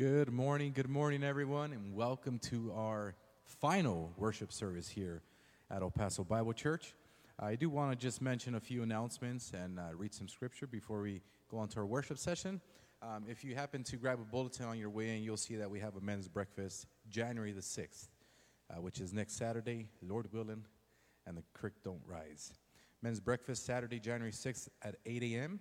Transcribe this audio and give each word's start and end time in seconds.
Good 0.00 0.32
morning, 0.32 0.72
good 0.72 0.88
morning, 0.88 1.22
everyone, 1.22 1.74
and 1.74 1.94
welcome 1.94 2.38
to 2.48 2.72
our 2.74 3.14
final 3.44 4.14
worship 4.16 4.50
service 4.50 4.88
here 4.88 5.20
at 5.70 5.82
El 5.82 5.90
Paso 5.90 6.24
Bible 6.24 6.54
Church. 6.54 6.94
I 7.38 7.54
do 7.54 7.68
want 7.68 7.92
to 7.92 7.98
just 7.98 8.22
mention 8.22 8.54
a 8.54 8.60
few 8.60 8.82
announcements 8.82 9.52
and 9.52 9.78
uh, 9.78 9.88
read 9.94 10.14
some 10.14 10.26
scripture 10.26 10.66
before 10.66 11.02
we 11.02 11.20
go 11.50 11.58
on 11.58 11.68
to 11.68 11.80
our 11.80 11.84
worship 11.84 12.16
session. 12.16 12.62
Um, 13.02 13.26
if 13.28 13.44
you 13.44 13.54
happen 13.54 13.84
to 13.84 13.98
grab 13.98 14.20
a 14.20 14.24
bulletin 14.24 14.64
on 14.64 14.78
your 14.78 14.88
way 14.88 15.14
in, 15.14 15.22
you'll 15.22 15.36
see 15.36 15.56
that 15.56 15.70
we 15.70 15.80
have 15.80 15.96
a 15.96 16.00
men's 16.00 16.28
breakfast 16.28 16.86
January 17.10 17.52
the 17.52 17.60
6th, 17.60 18.08
uh, 18.70 18.80
which 18.80 19.02
is 19.02 19.12
next 19.12 19.36
Saturday, 19.36 19.86
Lord 20.00 20.32
willing, 20.32 20.64
and 21.26 21.36
the 21.36 21.44
creek 21.52 21.74
don't 21.84 22.00
rise. 22.06 22.54
Men's 23.02 23.20
breakfast 23.20 23.66
Saturday, 23.66 24.00
January 24.00 24.32
6th 24.32 24.70
at 24.80 24.94
8 25.04 25.22
a.m., 25.24 25.60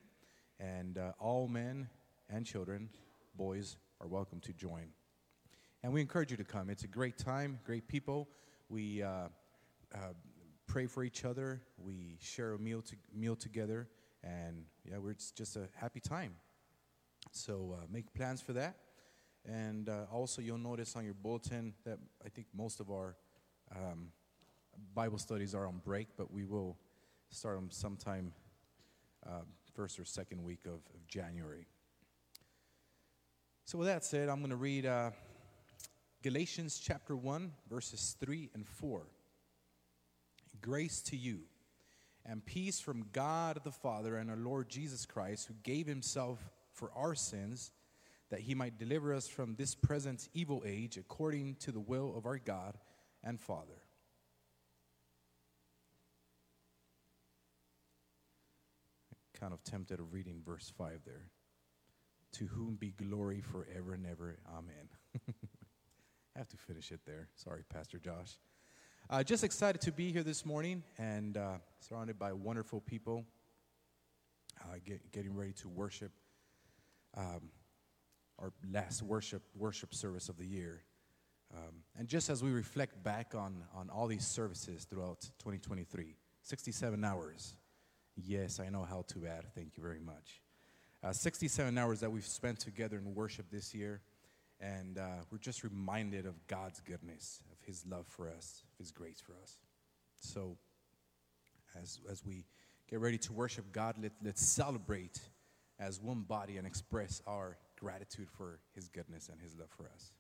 and 0.62 0.98
uh, 0.98 1.12
all 1.20 1.50
men 1.50 1.90
and 2.30 2.46
children, 2.46 2.88
boys, 3.36 3.76
are 4.02 4.08
welcome 4.08 4.40
to 4.40 4.54
join. 4.54 4.88
And 5.84 5.92
we 5.92 6.00
encourage 6.00 6.32
you 6.32 6.38
to 6.38 6.44
come. 6.44 6.70
It's 6.70 6.84
a 6.84 6.88
great 6.88 7.18
time, 7.18 7.60
great 7.66 7.88
people. 7.88 8.30
We 8.70 9.04
uh, 9.04 9.28
uh, 9.94 9.98
pray 10.68 10.86
for 10.86 11.04
each 11.04 11.26
other. 11.26 11.62
We 11.78 12.18
share 12.22 12.54
a 12.54 12.60
meal, 12.60 12.82
to, 12.84 12.96
meal 13.14 13.36
together. 13.36 13.90
And 14.24 14.64
yeah, 14.86 14.98
we're, 15.00 15.12
it's 15.12 15.32
just 15.32 15.58
a 15.58 15.68
happy 15.76 16.00
time. 16.00 16.36
So 17.32 17.76
uh, 17.78 17.86
make 17.92 18.14
plans 18.14 18.42
for 18.42 18.54
that. 18.54 18.78
And 19.46 19.90
uh, 19.90 20.06
also, 20.12 20.42
you'll 20.42 20.58
notice 20.58 20.96
on 20.96 21.04
your 21.04 21.14
bulletin 21.14 21.74
that 21.86 21.98
I 22.26 22.30
think 22.30 22.48
most 22.56 22.80
of 22.80 22.90
our 22.92 23.16
um, 23.76 24.12
Bible 24.94 25.18
studies 25.18 25.54
are 25.54 25.66
on 25.66 25.82
break, 25.84 26.08
but 26.18 26.32
we 26.32 26.46
will 26.46 26.78
start 27.32 27.58
them 27.58 27.70
sometime 27.70 28.32
uh, 29.26 29.42
first 29.74 30.00
or 30.00 30.06
second 30.06 30.44
week 30.44 30.66
of, 30.66 30.74
of 30.94 31.08
January. 31.08 31.68
So, 33.70 33.78
with 33.78 33.88
that 33.88 34.04
said, 34.04 34.30
I'm 34.30 34.40
going 34.40 34.50
to 34.50 34.56
read 34.56 34.88
uh, 34.88 35.12
Galatians 36.24 36.80
chapter 36.80 37.16
1, 37.16 37.52
verses 37.70 38.16
3 38.20 38.50
and 38.56 38.68
4. 38.68 39.06
Grace 40.60 41.04
to 41.04 41.16
you 41.16 41.42
and 42.26 42.44
peace 42.44 42.80
from 42.80 43.06
God 43.14 43.60
the 43.64 43.72
Father 43.72 44.18
and 44.18 44.28
our 44.32 44.38
Lord 44.38 44.70
Jesus 44.70 45.06
Christ, 45.06 45.46
who 45.46 45.54
gave 45.62 45.86
himself 45.86 46.40
for 46.74 46.90
our 46.96 47.14
sins, 47.14 47.72
that 48.32 48.40
he 48.40 48.56
might 48.56 48.80
deliver 48.80 49.14
us 49.14 49.28
from 49.28 49.54
this 49.54 49.76
present 49.76 50.30
evil 50.34 50.64
age 50.66 50.98
according 50.98 51.54
to 51.60 51.72
the 51.72 51.80
will 51.80 52.16
of 52.18 52.26
our 52.26 52.40
God 52.40 52.76
and 53.24 53.40
Father. 53.40 53.84
Kind 59.40 59.54
of 59.54 59.64
tempted 59.64 60.00
of 60.00 60.12
reading 60.12 60.42
verse 60.44 60.74
5 60.76 61.02
there 61.06 61.28
to 62.34 62.46
whom 62.46 62.76
be 62.76 62.92
glory 62.92 63.42
forever 63.42 63.94
and 63.94 64.06
ever. 64.06 64.38
Amen. 64.50 64.90
I 66.36 66.40
have 66.40 66.50
to 66.50 66.58
finish 66.58 66.92
it 66.92 67.02
there. 67.06 67.30
Sorry, 67.36 67.64
Pastor 67.70 68.00
Josh. 68.00 68.38
Uh, 69.10 69.24
just 69.24 69.44
excited 69.44 69.82
to 69.82 69.92
be 69.92 70.12
here 70.12 70.24
this 70.24 70.46
morning 70.46 70.84
and 70.98 71.38
uh, 71.38 71.58
surrounded 71.80 72.20
by 72.20 72.32
wonderful 72.32 72.80
people, 72.82 73.26
uh, 74.62 74.76
get, 74.86 75.12
getting 75.12 75.36
ready 75.36 75.54
to 75.54 75.68
worship 75.68 76.12
um, 77.18 77.50
our 78.38 78.54
last 78.72 79.02
worship 79.02 79.42
worship 79.56 79.94
service 79.94 80.30
of 80.30 80.38
the 80.38 80.46
year. 80.46 80.84
Um, 81.52 81.78
and 81.98 82.08
just 82.08 82.30
as 82.30 82.44
we 82.44 82.52
reflect 82.52 83.04
back 83.04 83.34
on, 83.36 83.64
on 83.74 83.90
all 83.90 84.06
these 84.06 84.28
services 84.28 84.86
throughout 84.86 85.22
2023, 85.40 86.16
67 86.44 87.04
hours. 87.04 87.56
Yes, 88.16 88.60
I 88.60 88.70
know 88.70 88.84
how 88.84 89.04
to 89.08 89.26
add. 89.26 89.46
Thank 89.56 89.76
you 89.76 89.82
very 89.82 90.00
much 90.00 90.42
uh, 91.04 91.12
67 91.12 91.78
hours 91.78 92.00
that 92.02 92.12
we've 92.12 92.26
spent 92.26 92.60
together 92.60 92.98
in 92.98 93.16
worship 93.16 93.46
this 93.52 93.74
year. 93.74 94.02
And 94.62 94.98
uh, 94.98 95.24
we're 95.32 95.38
just 95.38 95.64
reminded 95.64 96.26
of 96.26 96.36
God's 96.48 96.82
goodness, 96.82 97.42
of 97.52 97.66
His 97.66 97.86
love 97.90 98.06
for 98.08 98.30
us, 98.30 98.64
of 98.74 98.78
His 98.78 98.92
grace 98.92 99.22
for 99.26 99.34
us. 99.42 99.58
So, 100.20 100.58
as, 101.82 102.00
as 102.12 102.26
we 102.26 102.46
get 102.90 103.00
ready 103.00 103.18
to 103.20 103.32
worship 103.32 103.72
God, 103.72 103.96
let, 104.02 104.12
let's 104.24 104.46
celebrate 104.46 105.20
as 105.80 106.02
one 106.02 106.22
body 106.22 106.58
and 106.58 106.68
express 106.68 107.22
our 107.26 107.58
gratitude 107.80 108.28
for 108.30 108.60
His 108.76 108.90
goodness 108.90 109.30
and 109.30 109.40
His 109.40 109.56
love 109.58 109.70
for 109.70 109.86
us. 109.94 110.12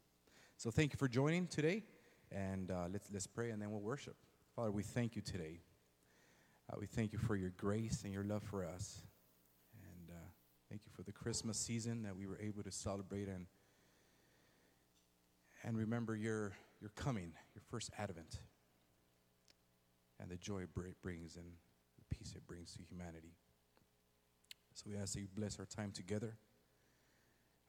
So, 0.55 0.71
thank 0.71 0.93
you 0.93 0.97
for 0.97 1.09
joining 1.09 1.47
today. 1.47 1.83
And 2.31 2.71
uh, 2.71 2.85
let's, 2.93 3.09
let's 3.11 3.27
pray 3.27 3.49
and 3.49 3.61
then 3.61 3.71
we'll 3.71 3.81
worship. 3.81 4.15
Father, 4.55 4.71
we 4.71 4.83
thank 4.83 5.15
you 5.15 5.21
today. 5.21 5.59
Uh, 6.71 6.77
we 6.79 6.85
thank 6.85 7.11
you 7.11 7.19
for 7.19 7.35
your 7.35 7.51
grace 7.57 8.03
and 8.03 8.13
your 8.13 8.23
love 8.23 8.43
for 8.43 8.63
us. 8.63 9.01
Thank 10.69 10.81
you 10.85 10.91
for 10.95 11.01
the 11.01 11.11
Christmas 11.11 11.57
season 11.57 12.03
that 12.03 12.15
we 12.15 12.27
were 12.27 12.39
able 12.39 12.61
to 12.63 12.71
celebrate 12.71 13.27
and 13.27 13.47
and 15.63 15.77
remember 15.77 16.15
your 16.15 16.53
your 16.79 16.91
coming, 16.95 17.33
your 17.53 17.61
first 17.69 17.89
advent, 17.97 18.39
and 20.19 20.29
the 20.29 20.37
joy 20.37 20.59
it 20.59 21.01
brings 21.01 21.35
and 21.35 21.45
the 21.97 22.15
peace 22.15 22.33
it 22.35 22.45
brings 22.47 22.73
to 22.73 22.83
humanity. 22.83 23.33
So 24.73 24.85
we 24.87 24.95
ask 24.95 25.13
that 25.13 25.19
you 25.19 25.27
bless 25.35 25.59
our 25.59 25.65
time 25.65 25.91
together. 25.91 26.37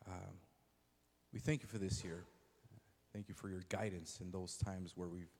Um, 0.06 0.36
we 1.32 1.40
thank 1.40 1.62
you 1.62 1.68
for 1.68 1.78
this 1.78 2.04
year. 2.04 2.24
Thank 3.12 3.28
you 3.28 3.34
for 3.34 3.48
your 3.48 3.62
guidance 3.68 4.20
in 4.20 4.30
those 4.30 4.56
times 4.56 4.92
where 4.94 5.08
we've 5.08 5.32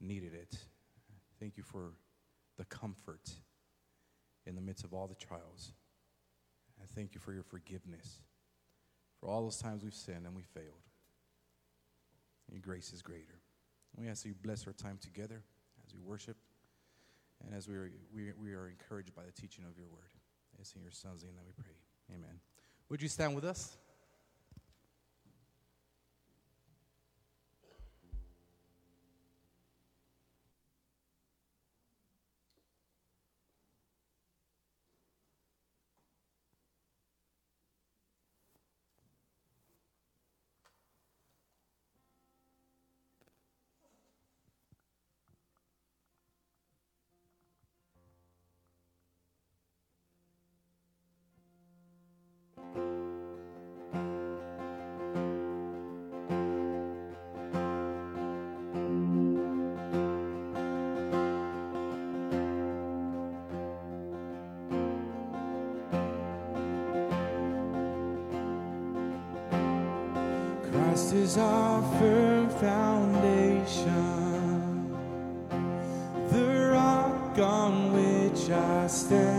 needed 0.00 0.32
it. 0.32 0.56
Thank 1.38 1.56
you 1.56 1.62
for 1.62 1.92
the 2.56 2.64
comfort 2.64 3.30
in 4.46 4.54
the 4.54 4.62
midst 4.62 4.84
of 4.84 4.94
all 4.94 5.06
the 5.06 5.14
trials. 5.14 5.72
I 6.86 6.94
thank 6.94 7.14
you 7.14 7.20
for 7.20 7.32
your 7.32 7.42
forgiveness 7.42 8.20
for 9.20 9.28
all 9.28 9.42
those 9.42 9.58
times 9.58 9.82
we've 9.82 9.94
sinned 9.94 10.24
and 10.24 10.36
we 10.36 10.42
failed. 10.42 10.84
Your 12.50 12.60
grace 12.60 12.92
is 12.92 13.02
greater. 13.02 13.40
We 13.96 14.08
ask 14.08 14.22
that 14.22 14.28
you 14.28 14.34
bless 14.40 14.66
our 14.66 14.72
time 14.72 14.98
together 15.00 15.42
as 15.86 15.94
we 15.94 16.00
worship 16.00 16.36
and 17.44 17.54
as 17.54 17.68
we 17.68 17.74
are, 17.74 17.90
we, 18.14 18.32
we 18.40 18.52
are 18.52 18.68
encouraged 18.68 19.14
by 19.14 19.22
the 19.24 19.32
teaching 19.32 19.64
of 19.68 19.76
your 19.76 19.88
word. 19.88 20.12
It's 20.58 20.74
in 20.74 20.82
your 20.82 20.92
son's 20.92 21.24
name 21.24 21.32
that 21.36 21.44
we 21.44 21.52
pray. 21.62 21.74
Amen. 22.14 22.40
Would 22.88 23.02
you 23.02 23.08
stand 23.08 23.34
with 23.34 23.44
us? 23.44 23.76
Christ 71.06 71.22
is 71.22 71.38
our 71.38 71.82
firm 72.00 72.50
foundation, 72.50 73.78
the 76.30 76.70
rock 76.72 77.38
on 77.38 77.92
which 77.92 78.50
I 78.50 78.88
stand 78.88 79.35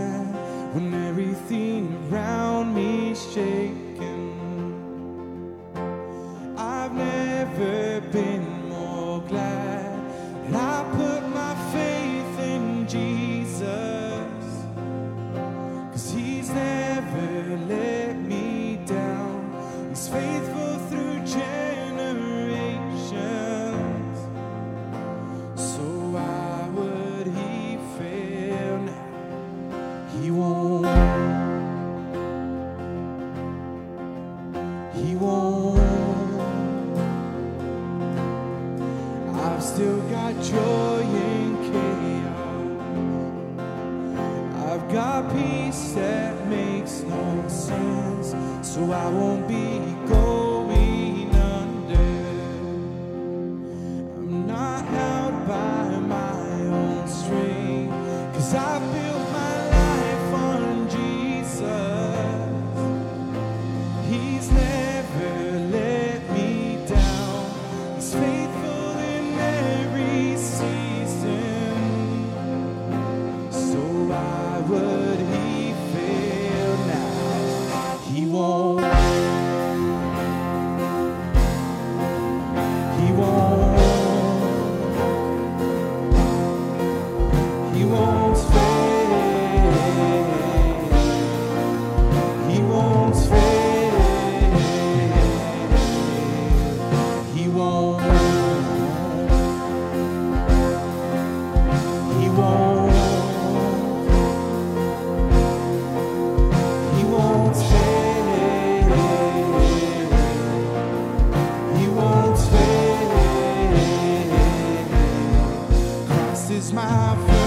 my. 116.72 117.37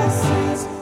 All 0.00 0.79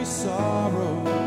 every 0.00 0.10
sorrow, 0.10 1.19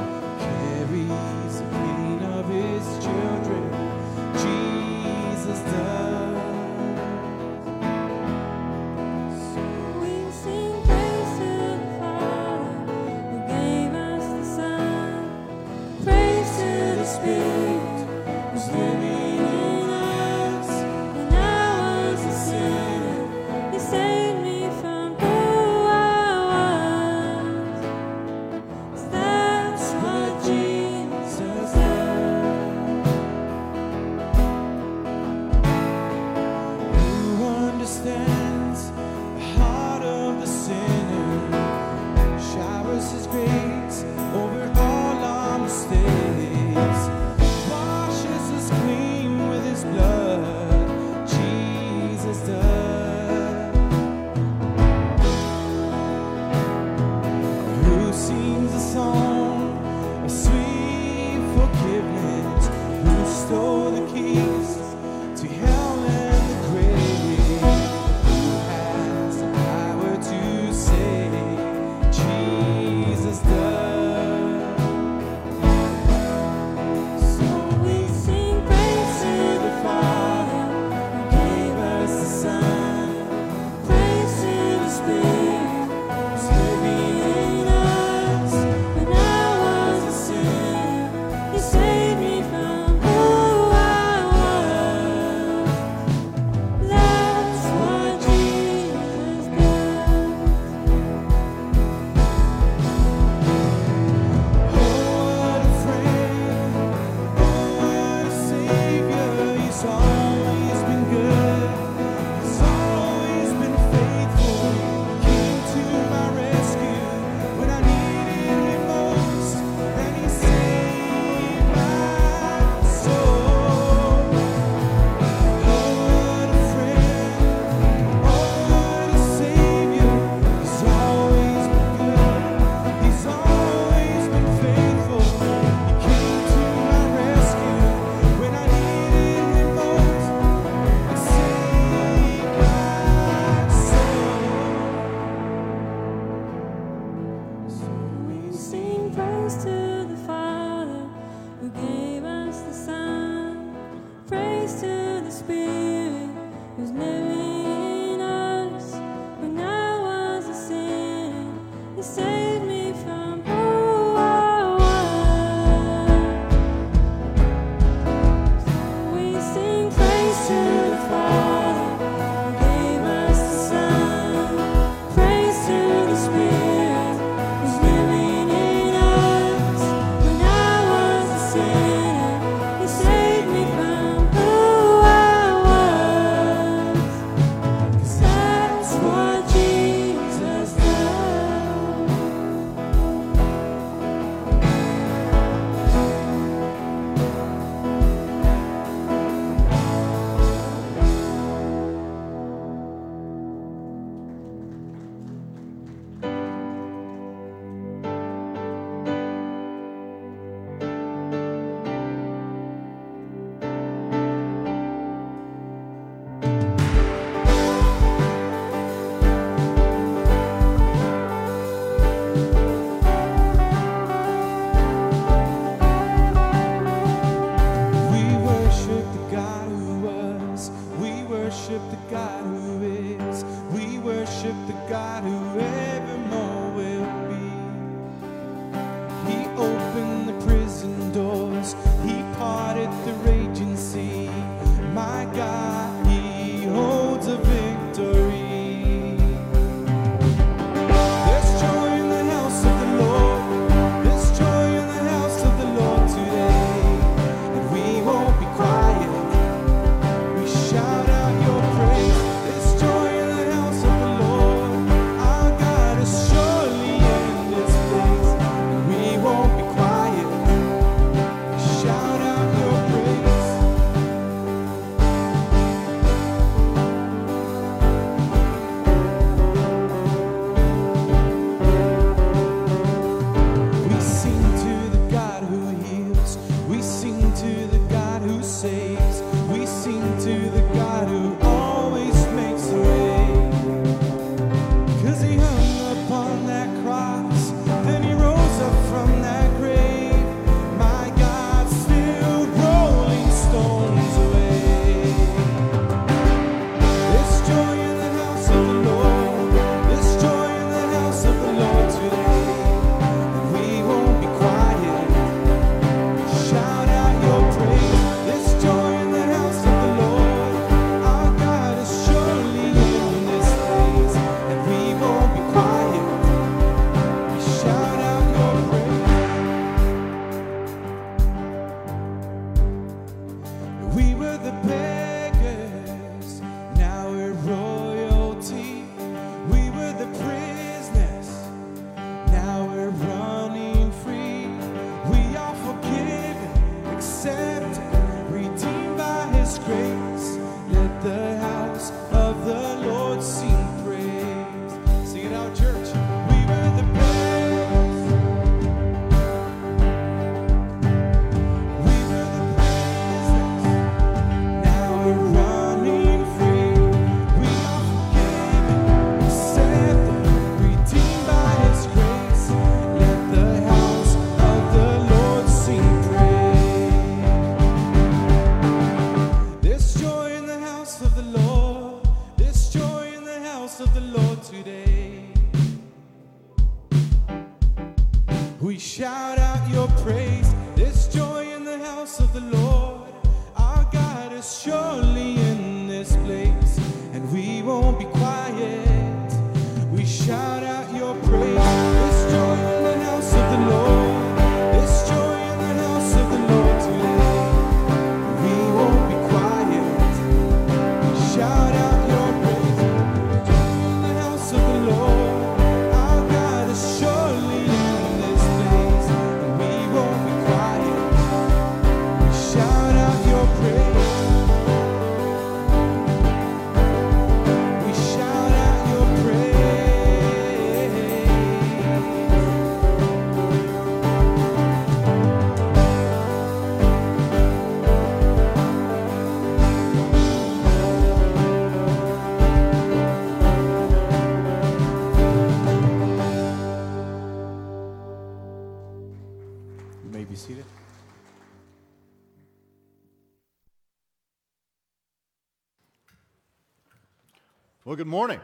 Well, 457.94 457.98
good 458.00 458.08
morning. 458.08 458.40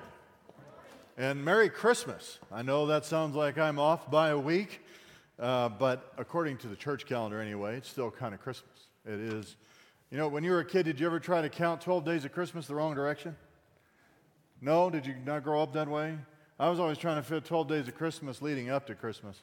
And 1.17 1.43
Merry 1.43 1.69
Christmas. 1.71 2.37
I 2.51 2.61
know 2.61 2.85
that 2.85 3.03
sounds 3.03 3.35
like 3.35 3.57
I'm 3.57 3.79
off 3.79 4.11
by 4.11 4.29
a 4.29 4.37
week, 4.37 4.79
uh, 5.39 5.69
but 5.69 6.13
according 6.19 6.57
to 6.57 6.67
the 6.67 6.75
church 6.75 7.07
calendar 7.07 7.41
anyway, 7.41 7.77
it's 7.77 7.89
still 7.89 8.11
kind 8.11 8.35
of 8.35 8.41
Christmas. 8.41 8.77
It 9.07 9.19
is. 9.19 9.55
You 10.11 10.19
know, 10.19 10.27
when 10.27 10.43
you 10.43 10.51
were 10.51 10.59
a 10.59 10.65
kid, 10.65 10.83
did 10.83 10.99
you 10.99 11.07
ever 11.07 11.19
try 11.19 11.41
to 11.41 11.49
count 11.49 11.81
12 11.81 12.05
days 12.05 12.25
of 12.25 12.31
Christmas 12.31 12.67
the 12.67 12.75
wrong 12.75 12.93
direction? 12.93 13.35
No? 14.61 14.91
Did 14.91 15.07
you 15.07 15.15
not 15.25 15.43
grow 15.43 15.63
up 15.63 15.73
that 15.73 15.87
way? 15.87 16.15
I 16.59 16.69
was 16.69 16.79
always 16.79 16.99
trying 16.99 17.17
to 17.17 17.23
fit 17.23 17.43
12 17.43 17.67
days 17.67 17.87
of 17.87 17.95
Christmas 17.95 18.43
leading 18.43 18.69
up 18.69 18.85
to 18.85 18.93
Christmas. 18.93 19.41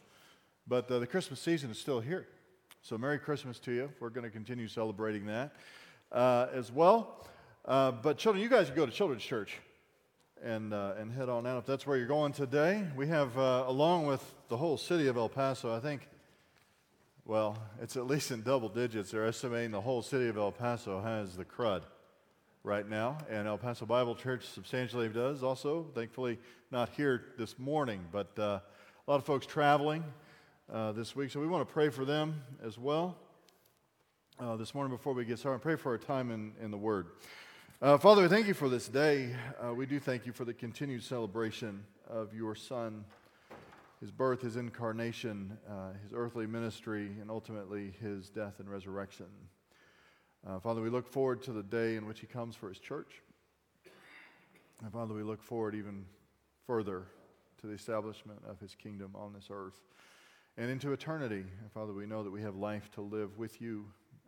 But 0.68 0.88
uh, 0.88 1.00
the 1.00 1.08
Christmas 1.08 1.40
season 1.40 1.72
is 1.72 1.80
still 1.80 1.98
here. 1.98 2.28
So, 2.80 2.96
Merry 2.96 3.18
Christmas 3.18 3.58
to 3.58 3.72
you. 3.72 3.90
We're 3.98 4.10
going 4.10 4.22
to 4.22 4.30
continue 4.30 4.68
celebrating 4.68 5.26
that 5.26 5.56
uh, 6.12 6.46
as 6.54 6.70
well. 6.70 7.26
Uh, 7.64 7.90
but, 7.90 8.18
children, 8.18 8.40
you 8.40 8.48
guys 8.48 8.68
can 8.68 8.76
go 8.76 8.86
to 8.86 8.92
children's 8.92 9.24
church 9.24 9.58
and, 10.46 10.72
uh, 10.72 10.94
and 10.96 11.12
head 11.12 11.28
on 11.28 11.44
out 11.44 11.58
if 11.58 11.66
that's 11.66 11.86
where 11.86 11.96
you're 11.96 12.06
going 12.06 12.32
today. 12.32 12.86
We 12.94 13.08
have, 13.08 13.36
uh, 13.36 13.64
along 13.66 14.06
with 14.06 14.22
the 14.48 14.56
whole 14.56 14.76
city 14.76 15.08
of 15.08 15.16
El 15.16 15.28
Paso, 15.28 15.74
I 15.74 15.80
think, 15.80 16.08
well, 17.24 17.58
it's 17.82 17.96
at 17.96 18.06
least 18.06 18.30
in 18.30 18.42
double 18.42 18.68
digits. 18.68 19.10
They're 19.10 19.26
estimating 19.26 19.72
the 19.72 19.80
whole 19.80 20.02
city 20.02 20.28
of 20.28 20.36
El 20.36 20.52
Paso 20.52 21.00
has 21.00 21.36
the 21.36 21.44
crud 21.44 21.82
right 22.62 22.88
now, 22.88 23.18
and 23.28 23.48
El 23.48 23.58
Paso 23.58 23.86
Bible 23.86 24.14
Church 24.14 24.46
substantially 24.46 25.08
does 25.08 25.42
also. 25.42 25.86
Thankfully, 25.94 26.38
not 26.70 26.90
here 26.90 27.24
this 27.36 27.58
morning, 27.58 28.04
but 28.12 28.30
uh, 28.38 28.42
a 28.42 29.10
lot 29.10 29.16
of 29.16 29.24
folks 29.24 29.46
traveling 29.46 30.04
uh, 30.72 30.92
this 30.92 31.16
week, 31.16 31.32
so 31.32 31.40
we 31.40 31.48
want 31.48 31.66
to 31.66 31.72
pray 31.72 31.88
for 31.88 32.04
them 32.04 32.40
as 32.64 32.78
well. 32.78 33.16
Uh, 34.38 34.54
this 34.54 34.76
morning, 34.76 34.96
before 34.96 35.12
we 35.12 35.24
get 35.24 35.40
started, 35.40 35.60
pray 35.60 35.74
for 35.74 35.90
our 35.90 35.98
time 35.98 36.30
in, 36.30 36.52
in 36.62 36.70
the 36.70 36.78
Word. 36.78 37.06
Uh, 37.82 37.98
Father, 37.98 38.22
we 38.22 38.28
thank 38.28 38.46
you 38.46 38.54
for 38.54 38.70
this 38.70 38.88
day. 38.88 39.36
Uh, 39.62 39.74
we 39.74 39.84
do 39.84 40.00
thank 40.00 40.24
you 40.24 40.32
for 40.32 40.46
the 40.46 40.54
continued 40.54 41.02
celebration 41.02 41.84
of 42.08 42.32
your 42.32 42.54
Son, 42.54 43.04
his 44.00 44.10
birth, 44.10 44.40
his 44.40 44.56
incarnation, 44.56 45.58
uh, 45.68 45.90
his 46.02 46.14
earthly 46.14 46.46
ministry, 46.46 47.10
and 47.20 47.30
ultimately 47.30 47.92
his 48.00 48.30
death 48.30 48.60
and 48.60 48.70
resurrection. 48.70 49.26
Uh, 50.46 50.58
Father, 50.58 50.80
we 50.80 50.88
look 50.88 51.06
forward 51.06 51.42
to 51.42 51.52
the 51.52 51.62
day 51.62 51.96
in 51.96 52.06
which 52.06 52.20
he 52.20 52.26
comes 52.26 52.56
for 52.56 52.70
his 52.70 52.78
church. 52.78 53.20
And 54.82 54.90
Father, 54.90 55.12
we 55.12 55.22
look 55.22 55.42
forward 55.42 55.74
even 55.74 56.06
further 56.66 57.02
to 57.60 57.66
the 57.66 57.74
establishment 57.74 58.40
of 58.48 58.58
his 58.58 58.74
kingdom 58.74 59.10
on 59.14 59.34
this 59.34 59.48
earth 59.50 59.82
and 60.56 60.70
into 60.70 60.92
eternity. 60.92 61.44
And 61.60 61.70
Father, 61.74 61.92
we 61.92 62.06
know 62.06 62.22
that 62.22 62.30
we 62.30 62.40
have 62.40 62.56
life 62.56 62.90
to 62.92 63.02
live 63.02 63.36
with 63.36 63.60
you 63.60 63.84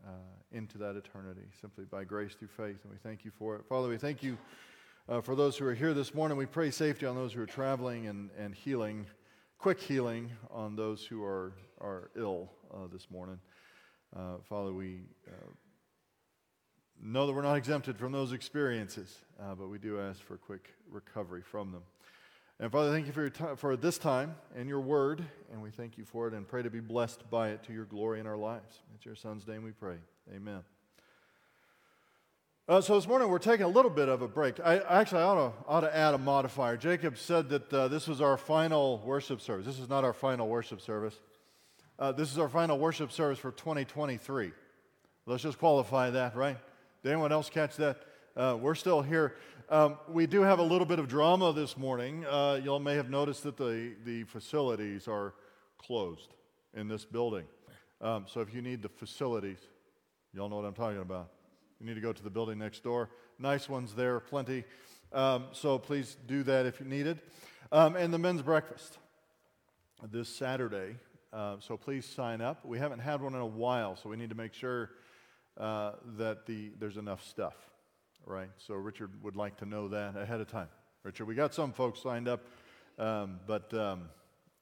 uh, 0.07 0.11
into 0.53 0.79
that 0.79 0.97
eternity 0.97 1.47
simply 1.61 1.85
by 1.85 2.05
grace 2.05 2.35
through 2.35 2.49
faith, 2.49 2.79
and 2.83 2.93
we 2.93 2.99
thank 3.03 3.25
you 3.25 3.31
for 3.39 3.57
it. 3.57 3.65
Father, 3.69 3.89
we 3.89 3.97
thank 3.97 4.23
you 4.23 4.39
uh, 5.09 5.21
for 5.21 5.35
those 5.35 5.57
who 5.57 5.67
are 5.67 5.75
here 5.75 5.95
this 5.95 6.15
morning. 6.15 6.37
We 6.37 6.47
pray 6.47 6.71
safety 6.71 7.07
on 7.07 7.15
those 7.15 7.33
who 7.33 7.43
are 7.43 7.47
traveling 7.47 8.07
and, 8.07 8.31
and 8.39 8.55
healing, 8.55 9.07
quick 9.59 9.81
healing 9.81 10.31
on 10.51 10.77
those 10.77 11.05
who 11.05 11.25
are, 11.25 11.53
are 11.81 12.11
ill 12.17 12.51
uh, 12.73 12.87
this 12.93 13.11
morning. 13.11 13.39
Uh, 14.17 14.37
Father, 14.49 14.73
we 14.73 15.03
uh, 15.27 15.51
know 17.01 17.27
that 17.27 17.33
we're 17.33 17.43
not 17.43 17.57
exempted 17.57 17.99
from 17.99 18.13
those 18.13 18.33
experiences, 18.33 19.19
uh, 19.41 19.55
but 19.55 19.69
we 19.69 19.79
do 19.79 20.01
ask 20.01 20.21
for 20.23 20.37
quick 20.37 20.75
recovery 20.91 21.43
from 21.43 21.73
them. 21.73 21.83
And 22.61 22.73
Father, 22.73 22.91
thank 22.91 23.07
you 23.07 23.13
for, 23.13 23.21
your 23.21 23.31
ti- 23.31 23.57
for 23.57 23.77
this 23.77 23.99
time 23.99 24.35
and 24.57 24.69
your 24.69 24.81
word, 24.81 25.25
and 25.53 25.63
we 25.63 25.71
thank 25.71 25.97
you 25.97 26.05
for 26.05 26.27
it 26.27 26.35
and 26.35 26.47
pray 26.47 26.61
to 26.63 26.71
be 26.71 26.81
blessed 26.81 27.31
by 27.31 27.51
it 27.51 27.63
to 27.65 27.73
your 27.73 27.85
glory 27.85 28.19
in 28.19 28.27
our 28.27 28.37
lives. 28.37 28.81
It's 28.97 29.07
your 29.07 29.15
son's 29.15 29.47
name 29.47 29.63
we 29.63 29.71
pray. 29.71 29.95
Amen. 30.35 30.65
Uh, 32.69 32.81
so 32.81 32.97
this 32.97 33.07
morning 33.07 33.29
we're 33.29 33.39
taking 33.39 33.65
a 33.65 33.69
little 33.69 33.93
bit 33.93 34.09
of 34.09 34.23
a 34.23 34.29
break. 34.29 34.59
I 34.59 34.79
actually 34.79 35.23
I 35.23 35.25
ought 35.25 35.35
to, 35.37 35.69
ought 35.69 35.81
to 35.83 35.97
add 35.97 36.15
a 36.15 36.19
modifier. 36.19 36.77
Jacob 36.77 37.17
said 37.17 37.49
that 37.51 37.73
uh, 37.73 37.87
this 37.87 38.09
was 38.09 38.21
our 38.21 38.37
final 38.37 39.01
worship 39.07 39.41
service. 39.41 39.65
This 39.65 39.79
is 39.79 39.89
not 39.89 40.03
our 40.03 40.13
final 40.13 40.49
worship 40.49 40.81
service. 40.81 41.15
Uh, 41.97 42.11
this 42.11 42.33
is 42.33 42.39
our 42.39 42.49
final 42.49 42.77
worship 42.77 43.13
service 43.13 43.39
for 43.39 43.53
2023. 43.53 44.51
Let's 45.27 45.45
just 45.45 45.61
qualify 45.61 46.11
that, 46.11 46.35
right? 46.35 46.59
Did 47.05 47.13
anyone 47.13 47.31
else 47.31 47.49
catch 47.51 47.77
that? 47.77 47.99
Uh, 48.37 48.59
we're 48.61 48.75
still 48.75 49.01
here. 49.01 49.37
Um, 49.71 49.99
we 50.09 50.27
do 50.27 50.41
have 50.41 50.61
a 50.61 50.63
little 50.63 50.87
bit 50.87 50.99
of 50.99 51.09
drama 51.09 51.53
this 51.53 51.77
morning. 51.77 52.25
Uh, 52.25 52.59
y'all 52.65 52.81
may 52.81 52.95
have 52.95 53.11
noticed 53.11 53.43
that 53.43 53.59
the, 53.59 53.93
the 54.03 54.25
facilities 54.25 55.07
are 55.07 55.35
closed 55.77 56.33
in 56.73 56.89
this 56.89 57.05
building. 57.05 57.45
Um, 58.01 58.25
so 58.27 58.41
if 58.41 58.55
you 58.55 58.63
need 58.63 58.81
the 58.81 58.89
facilities, 58.89 59.59
y'all 60.33 60.49
know 60.49 60.57
what 60.57 60.65
I'm 60.65 60.73
talking 60.73 61.03
about. 61.03 61.29
You 61.79 61.87
need 61.87 61.97
to 61.97 62.01
go 62.01 62.15
to 62.15 62.23
the 62.23 62.31
building 62.31 62.59
next 62.59 62.83
door. 62.83 63.11
Nice 63.39 63.69
ones 63.69 63.93
there, 63.93 64.21
plenty. 64.21 64.65
Um, 65.13 65.49
so 65.53 65.79
please 65.79 66.17
do 66.27 66.43
that 66.45 66.65
if 66.65 66.81
you 66.81 66.87
need 66.87 67.07
it. 67.07 67.19
Um, 67.71 67.95
and 67.95 68.13
the 68.13 68.19
men's 68.19 68.41
breakfast 68.41 68.97
this 70.11 70.31
Saturday. 70.31 70.97
Uh, 71.31 71.57
so 71.61 71.77
please 71.77 72.07
sign 72.07 72.41
up. 72.41 72.65
We 72.65 72.79
haven't 72.79 73.01
had 73.01 73.21
one 73.21 73.35
in 73.35 73.41
a 73.41 73.47
while, 73.47 73.97
so 73.97 74.09
we 74.09 74.17
need 74.17 74.31
to 74.31 74.35
make 74.35 74.55
sure 74.55 74.93
uh, 75.59 75.93
that 76.17 76.47
the, 76.47 76.71
there's 76.79 76.97
enough 76.97 77.23
stuff, 77.23 77.55
right? 78.27 78.51
So 78.59 78.75
Richard 78.75 79.11
would 79.23 79.37
like 79.37 79.57
to 79.59 79.67
know 79.67 79.89
that 79.89 80.17
ahead 80.17 80.41
of 80.41 80.51
time. 80.51 80.69
Richard, 81.03 81.27
we 81.27 81.35
got 81.35 81.55
some 81.55 81.73
folks 81.73 82.03
signed 82.03 82.29
up, 82.29 82.41
um, 82.99 83.41
but 83.47 83.73
um, 83.75 84.09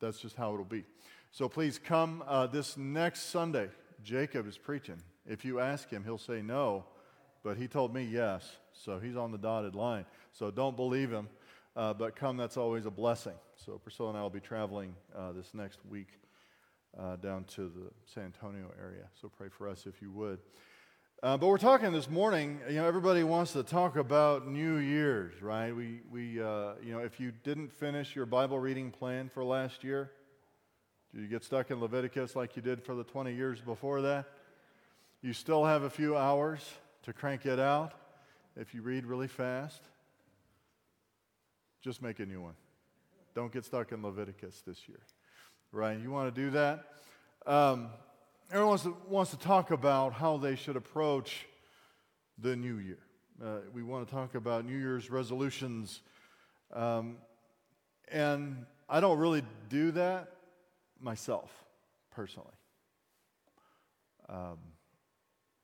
that's 0.00 0.20
just 0.20 0.36
how 0.36 0.52
it'll 0.52 0.64
be. 0.64 0.84
So 1.30 1.48
please 1.48 1.78
come 1.78 2.22
uh, 2.26 2.46
this 2.46 2.76
next 2.76 3.30
Sunday. 3.30 3.68
Jacob 4.02 4.46
is 4.48 4.56
preaching. 4.56 5.02
If 5.26 5.44
you 5.44 5.60
ask 5.60 5.90
him, 5.90 6.04
he'll 6.04 6.18
say 6.18 6.42
no, 6.42 6.84
but 7.42 7.56
he 7.56 7.66
told 7.66 7.92
me 7.94 8.04
yes, 8.04 8.48
so 8.72 8.98
he's 8.98 9.16
on 9.16 9.32
the 9.32 9.38
dotted 9.38 9.74
line. 9.74 10.04
So 10.32 10.50
don't 10.50 10.76
believe 10.76 11.10
him, 11.10 11.28
uh, 11.74 11.94
but 11.94 12.16
come, 12.16 12.36
that's 12.36 12.56
always 12.56 12.86
a 12.86 12.90
blessing. 12.90 13.34
So 13.56 13.78
Priscilla 13.78 14.10
and 14.10 14.18
I 14.18 14.22
will 14.22 14.30
be 14.30 14.40
traveling 14.40 14.94
uh, 15.16 15.32
this 15.32 15.52
next 15.54 15.80
week 15.88 16.08
uh, 16.98 17.16
down 17.16 17.44
to 17.44 17.62
the 17.62 17.90
San 18.06 18.24
Antonio 18.24 18.70
area. 18.80 19.08
So 19.20 19.28
pray 19.28 19.48
for 19.48 19.68
us 19.68 19.86
if 19.86 20.00
you 20.00 20.10
would. 20.12 20.38
Uh, 21.22 21.34
but 21.34 21.46
we're 21.46 21.56
talking 21.56 21.92
this 21.92 22.10
morning, 22.10 22.60
you 22.68 22.74
know, 22.74 22.84
everybody 22.84 23.24
wants 23.24 23.52
to 23.54 23.62
talk 23.62 23.96
about 23.96 24.46
New 24.46 24.76
Year's, 24.76 25.40
right? 25.40 25.74
We, 25.74 26.02
we 26.12 26.42
uh, 26.42 26.72
you 26.84 26.92
know, 26.92 26.98
if 26.98 27.18
you 27.18 27.32
didn't 27.42 27.72
finish 27.72 28.14
your 28.14 28.26
Bible 28.26 28.58
reading 28.58 28.90
plan 28.90 29.30
for 29.32 29.42
last 29.42 29.82
year, 29.82 30.10
did 31.14 31.22
you 31.22 31.26
get 31.26 31.42
stuck 31.42 31.70
in 31.70 31.80
Leviticus 31.80 32.36
like 32.36 32.54
you 32.54 32.60
did 32.60 32.82
for 32.82 32.94
the 32.94 33.02
20 33.02 33.32
years 33.32 33.62
before 33.62 34.02
that? 34.02 34.26
You 35.22 35.32
still 35.32 35.64
have 35.64 35.84
a 35.84 35.90
few 35.90 36.18
hours 36.18 36.60
to 37.04 37.14
crank 37.14 37.46
it 37.46 37.58
out 37.58 37.94
if 38.54 38.74
you 38.74 38.82
read 38.82 39.06
really 39.06 39.28
fast. 39.28 39.80
Just 41.80 42.02
make 42.02 42.20
a 42.20 42.26
new 42.26 42.42
one. 42.42 42.54
Don't 43.34 43.50
get 43.50 43.64
stuck 43.64 43.90
in 43.90 44.02
Leviticus 44.02 44.62
this 44.66 44.86
year, 44.86 45.00
right? 45.72 45.98
You 45.98 46.10
want 46.10 46.34
to 46.34 46.40
do 46.42 46.50
that? 46.50 46.84
Um, 47.46 47.88
everyone 48.50 48.68
wants 48.68 48.84
to, 48.84 48.96
wants 49.08 49.30
to 49.32 49.38
talk 49.38 49.70
about 49.70 50.12
how 50.12 50.36
they 50.36 50.54
should 50.54 50.76
approach 50.76 51.46
the 52.38 52.54
new 52.54 52.76
year. 52.78 52.98
Uh, 53.42 53.58
we 53.72 53.82
want 53.82 54.06
to 54.06 54.14
talk 54.14 54.34
about 54.34 54.64
New 54.64 54.76
Year's 54.76 55.10
resolutions. 55.10 56.00
Um, 56.72 57.16
and 58.08 58.64
I 58.88 59.00
don't 59.00 59.18
really 59.18 59.42
do 59.68 59.90
that 59.92 60.28
myself, 61.00 61.50
personally. 62.14 62.54
Um, 64.28 64.58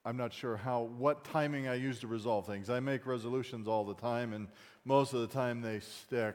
I'm 0.04 0.16
not 0.16 0.32
sure 0.32 0.56
how, 0.56 0.82
what 0.82 1.24
timing 1.24 1.68
I 1.68 1.74
use 1.74 2.00
to 2.00 2.08
resolve 2.08 2.46
things. 2.46 2.68
I 2.68 2.80
make 2.80 3.06
resolutions 3.06 3.68
all 3.68 3.84
the 3.84 3.94
time, 3.94 4.32
and 4.32 4.48
most 4.84 5.14
of 5.14 5.20
the 5.20 5.28
time 5.28 5.60
they 5.60 5.78
stick. 5.78 6.34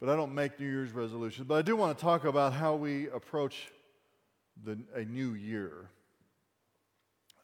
But 0.00 0.08
I 0.08 0.16
don't 0.16 0.34
make 0.34 0.58
New 0.58 0.66
Year's 0.66 0.90
resolutions. 0.90 1.46
But 1.46 1.54
I 1.54 1.62
do 1.62 1.76
want 1.76 1.96
to 1.96 2.02
talk 2.02 2.24
about 2.24 2.52
how 2.52 2.74
we 2.74 3.08
approach 3.10 3.70
the, 4.64 4.78
a 4.94 5.04
new 5.04 5.34
year. 5.34 5.90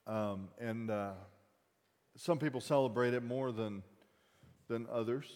Um, 0.06 0.48
and 0.60 0.90
uh, 0.90 1.12
some 2.16 2.38
people 2.38 2.60
celebrate 2.60 3.14
it 3.14 3.22
more 3.22 3.52
than, 3.52 3.82
than 4.68 4.86
others. 4.90 5.26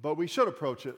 But 0.00 0.16
we 0.16 0.26
should 0.26 0.48
approach 0.48 0.86
it, 0.86 0.96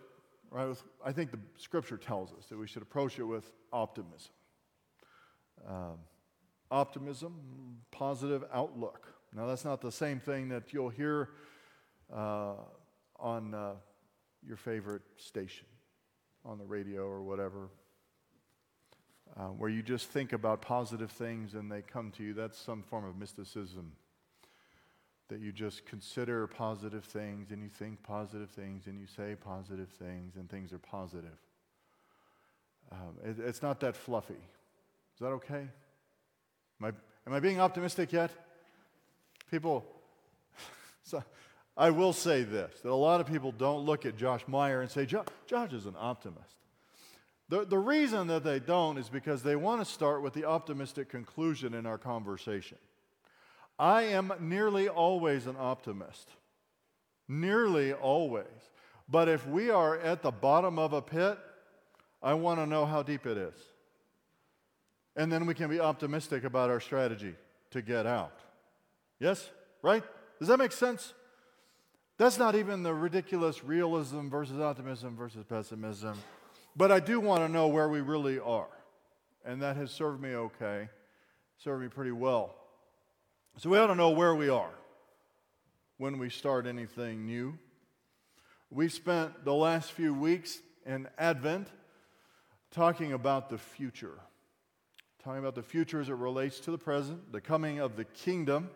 right? 0.51 0.67
With, 0.67 0.83
I 1.05 1.13
think 1.13 1.31
the 1.31 1.39
scripture 1.57 1.97
tells 1.97 2.33
us 2.33 2.47
that 2.47 2.59
we 2.59 2.67
should 2.67 2.83
approach 2.83 3.19
it 3.19 3.25
with 3.25 3.51
optimism. 3.73 4.33
Um, 5.69 5.99
optimism, 6.71 7.79
positive 7.91 8.45
outlook. 8.53 9.15
Now, 9.35 9.47
that's 9.47 9.65
not 9.65 9.81
the 9.81 9.93
same 9.93 10.21
thing 10.21 10.49
that 10.49 10.73
you'll 10.73 10.89
hear 10.89 11.31
uh, 12.15 12.55
on 13.21 13.55
uh, 13.55 13.73
your 14.47 14.57
favorite 14.57 15.03
station, 15.17 15.67
on 16.45 16.59
the 16.59 16.65
radio 16.65 17.03
or 17.03 17.23
whatever, 17.23 17.69
uh, 19.37 19.47
where 19.49 19.71
you 19.71 19.83
just 19.83 20.07
think 20.09 20.33
about 20.33 20.61
positive 20.63 21.11
things 21.11 21.55
and 21.55 21.71
they 21.71 21.83
come 21.83 22.11
to 22.13 22.23
you. 22.23 22.35
That's 22.35 22.59
some 22.59 22.83
form 22.83 23.05
of 23.05 23.17
mysticism. 23.17 23.93
That 25.29 25.41
you 25.41 25.53
just 25.53 25.85
consider 25.87 26.47
positive 26.47 27.05
things 27.05 27.51
and 27.51 27.63
you 27.63 27.69
think 27.69 28.03
positive 28.03 28.51
things 28.51 28.87
and 28.87 28.99
you 28.99 29.07
say 29.07 29.37
positive 29.37 29.91
things 29.91 30.37
and 30.37 30.49
things 30.49 30.73
are 30.73 30.79
positive. 30.79 31.39
Um, 32.91 33.17
it, 33.25 33.37
it's 33.39 33.63
not 33.63 33.81
that 33.81 33.95
fluffy. 33.95 34.35
Is 34.35 35.21
that 35.21 35.27
okay? 35.27 35.69
Am 36.81 36.87
I, 36.87 36.89
am 37.27 37.35
I 37.35 37.41
being 37.41 37.61
optimistic 37.61 38.13
yet? 38.13 38.31
People, 39.51 39.85
so 41.03 41.23
I 41.77 41.91
will 41.91 42.13
say 42.13 42.43
this 42.43 42.81
that 42.81 42.91
a 42.91 42.95
lot 42.95 43.21
of 43.21 43.27
people 43.27 43.53
don't 43.53 43.85
look 43.85 44.07
at 44.07 44.17
Josh 44.17 44.43
Meyer 44.47 44.81
and 44.81 44.91
say, 44.91 45.07
Josh 45.07 45.73
is 45.73 45.87
an 45.87 45.95
optimist. 45.99 46.57
The, 47.49 47.65
the 47.65 47.79
reason 47.79 48.27
that 48.27 48.45
they 48.45 48.61
don't 48.61 48.99
is 48.99 49.09
because 49.09 49.43
they 49.43 49.57
want 49.57 49.81
to 49.81 49.85
start 49.85 50.23
with 50.23 50.35
the 50.35 50.45
optimistic 50.45 51.09
conclusion 51.09 51.73
in 51.73 51.87
our 51.87 51.99
conversation. 51.99 52.79
I 53.79 54.03
am 54.03 54.33
nearly 54.41 54.89
always 54.89 55.47
an 55.47 55.57
optimist. 55.59 56.29
Nearly 57.27 57.93
always. 57.93 58.47
But 59.09 59.29
if 59.29 59.47
we 59.47 59.71
are 59.71 59.99
at 59.99 60.23
the 60.23 60.31
bottom 60.31 60.79
of 60.79 60.93
a 60.93 61.01
pit, 61.01 61.39
I 62.23 62.35
want 62.35 62.61
to 62.61 62.67
know 62.67 62.85
how 62.85 63.03
deep 63.03 63.27
it 63.27 63.39
is. 63.39 63.55
And 65.17 65.33
then 65.33 65.47
we 65.47 65.55
can 65.55 65.71
be 65.71 65.81
optimistic 65.81 66.45
about 66.45 66.71
our 66.71 66.81
strategy 66.81 67.35
to 67.71 67.83
get 67.83 68.07
out. 68.07 68.39
Yes? 69.19 69.49
Right? 69.83 70.05
Does 70.39 70.49
that 70.49 70.59
make 70.59 70.73
sense? 70.73 71.15
That's 72.19 72.39
not 72.39 72.57
even 72.57 72.83
the 72.83 72.93
ridiculous 72.93 73.65
realism 73.65 74.29
versus 74.29 74.61
optimism 74.61 75.17
versus 75.17 75.45
pessimism. 75.49 76.19
But 76.79 76.93
I 76.93 77.01
do 77.01 77.19
want 77.19 77.41
to 77.41 77.49
know 77.49 77.67
where 77.67 77.89
we 77.89 78.01
really 78.01 78.39
are. 78.39 78.69
And 79.45 79.61
that 79.63 79.77
has 79.77 79.91
served 79.91 80.23
me 80.23 80.37
okay, 80.37 80.89
served 81.57 81.83
me 81.83 81.89
pretty 81.89 82.13
well. 82.13 82.55
So 83.57 83.69
we 83.69 83.79
ought 83.79 83.89
to 83.89 83.97
know 83.97 84.11
where 84.11 84.37
we 84.37 84.49
are 84.49 84.71
when 85.97 86.19
we 86.19 86.31
start 86.31 86.67
anything 86.67 87.27
new. 87.27 87.59
We've 88.71 88.93
spent 88.93 89.45
the 89.45 89.55
last 89.55 89.91
few 89.91 90.15
weeks 90.15 90.61
in 90.87 91.09
Advent 91.19 91.67
talking 92.71 93.13
about 93.13 93.51
the 93.51 93.59
future, 93.59 94.21
talking 95.25 95.41
about 95.41 95.57
the 95.57 95.65
future 95.65 96.01
as 96.01 96.09
it 96.09 96.15
relates 96.15 96.61
to 96.61 96.71
the 96.71 96.79
present, 96.79 97.33
the 97.33 97.41
coming 97.41 97.81
of 97.81 97.97
the 97.97 98.05
kingdom, 98.05 98.71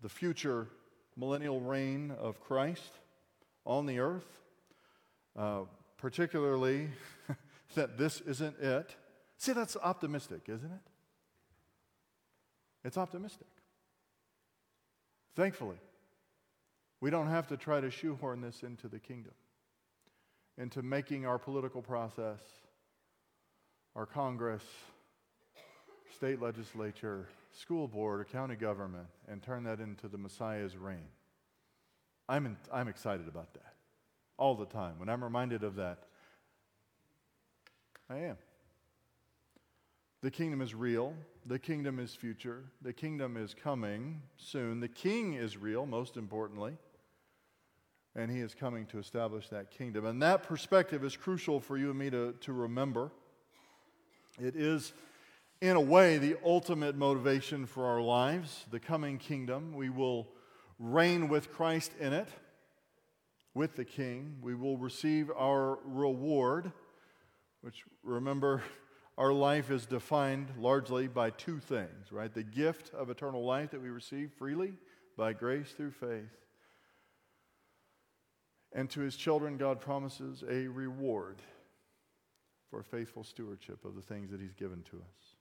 the 0.00 0.08
future 0.08 0.68
millennial 1.16 1.60
reign 1.60 2.12
of 2.20 2.40
Christ 2.40 2.92
on 3.66 3.86
the 3.86 3.98
earth, 3.98 4.28
uh, 5.36 5.62
particularly 5.98 6.88
that 7.74 7.98
this 7.98 8.20
isn't 8.22 8.58
it. 8.60 8.94
See, 9.36 9.52
that's 9.52 9.76
optimistic, 9.76 10.42
isn't 10.48 10.70
it? 10.70 10.80
It's 12.84 12.96
optimistic. 12.96 13.48
Thankfully, 15.36 15.76
we 17.00 17.10
don't 17.10 17.28
have 17.28 17.46
to 17.48 17.56
try 17.56 17.80
to 17.80 17.90
shoehorn 17.90 18.40
this 18.40 18.62
into 18.62 18.88
the 18.88 18.98
kingdom, 18.98 19.34
into 20.56 20.82
making 20.82 21.26
our 21.26 21.38
political 21.38 21.82
process, 21.82 22.40
our 23.94 24.06
Congress, 24.06 24.64
state 26.16 26.40
legislature, 26.40 27.28
school 27.52 27.88
board 27.88 28.20
or 28.20 28.24
county 28.24 28.56
government 28.56 29.06
and 29.28 29.42
turn 29.42 29.64
that 29.64 29.80
into 29.80 30.08
the 30.08 30.18
Messiah's 30.18 30.76
reign. 30.76 31.08
I'm, 32.28 32.46
in, 32.46 32.56
I'm 32.72 32.88
excited 32.88 33.28
about 33.28 33.54
that 33.54 33.74
all 34.38 34.54
the 34.54 34.66
time. 34.66 34.98
When 34.98 35.08
I'm 35.08 35.22
reminded 35.22 35.64
of 35.64 35.76
that, 35.76 35.98
I 38.08 38.18
am. 38.18 38.36
The 40.22 40.30
kingdom 40.30 40.60
is 40.60 40.74
real. 40.74 41.14
The 41.46 41.58
kingdom 41.58 41.98
is 41.98 42.14
future. 42.14 42.64
The 42.82 42.92
kingdom 42.92 43.36
is 43.36 43.54
coming 43.54 44.22
soon. 44.36 44.80
The 44.80 44.88
king 44.88 45.34
is 45.34 45.56
real, 45.56 45.86
most 45.86 46.16
importantly. 46.16 46.76
And 48.16 48.30
he 48.30 48.40
is 48.40 48.54
coming 48.54 48.86
to 48.86 48.98
establish 48.98 49.48
that 49.50 49.70
kingdom. 49.70 50.06
And 50.06 50.22
that 50.22 50.42
perspective 50.42 51.04
is 51.04 51.16
crucial 51.16 51.60
for 51.60 51.76
you 51.76 51.90
and 51.90 51.98
me 51.98 52.10
to, 52.10 52.32
to 52.40 52.52
remember. 52.52 53.12
It 54.40 54.56
is 54.56 54.92
in 55.60 55.76
a 55.76 55.80
way, 55.80 56.18
the 56.18 56.36
ultimate 56.44 56.96
motivation 56.96 57.66
for 57.66 57.86
our 57.86 58.00
lives, 58.00 58.64
the 58.70 58.78
coming 58.78 59.18
kingdom. 59.18 59.72
We 59.74 59.90
will 59.90 60.28
reign 60.78 61.28
with 61.28 61.52
Christ 61.52 61.92
in 61.98 62.12
it, 62.12 62.28
with 63.54 63.76
the 63.76 63.84
King. 63.84 64.36
We 64.40 64.54
will 64.54 64.76
receive 64.76 65.30
our 65.36 65.78
reward, 65.84 66.72
which, 67.60 67.84
remember, 68.02 68.62
our 69.18 69.32
life 69.32 69.70
is 69.70 69.86
defined 69.86 70.48
largely 70.58 71.08
by 71.08 71.30
two 71.30 71.58
things, 71.58 72.12
right? 72.12 72.32
The 72.32 72.42
gift 72.42 72.92
of 72.94 73.10
eternal 73.10 73.44
life 73.44 73.70
that 73.72 73.82
we 73.82 73.88
receive 73.88 74.30
freely 74.38 74.72
by 75.16 75.32
grace 75.32 75.72
through 75.76 75.90
faith. 75.90 76.30
And 78.72 78.88
to 78.90 79.00
his 79.00 79.16
children, 79.16 79.56
God 79.56 79.80
promises 79.80 80.44
a 80.48 80.68
reward 80.68 81.42
for 82.70 82.82
faithful 82.82 83.24
stewardship 83.24 83.84
of 83.84 83.94
the 83.94 84.02
things 84.02 84.30
that 84.30 84.40
he's 84.40 84.54
given 84.54 84.82
to 84.90 84.96
us. 84.98 85.36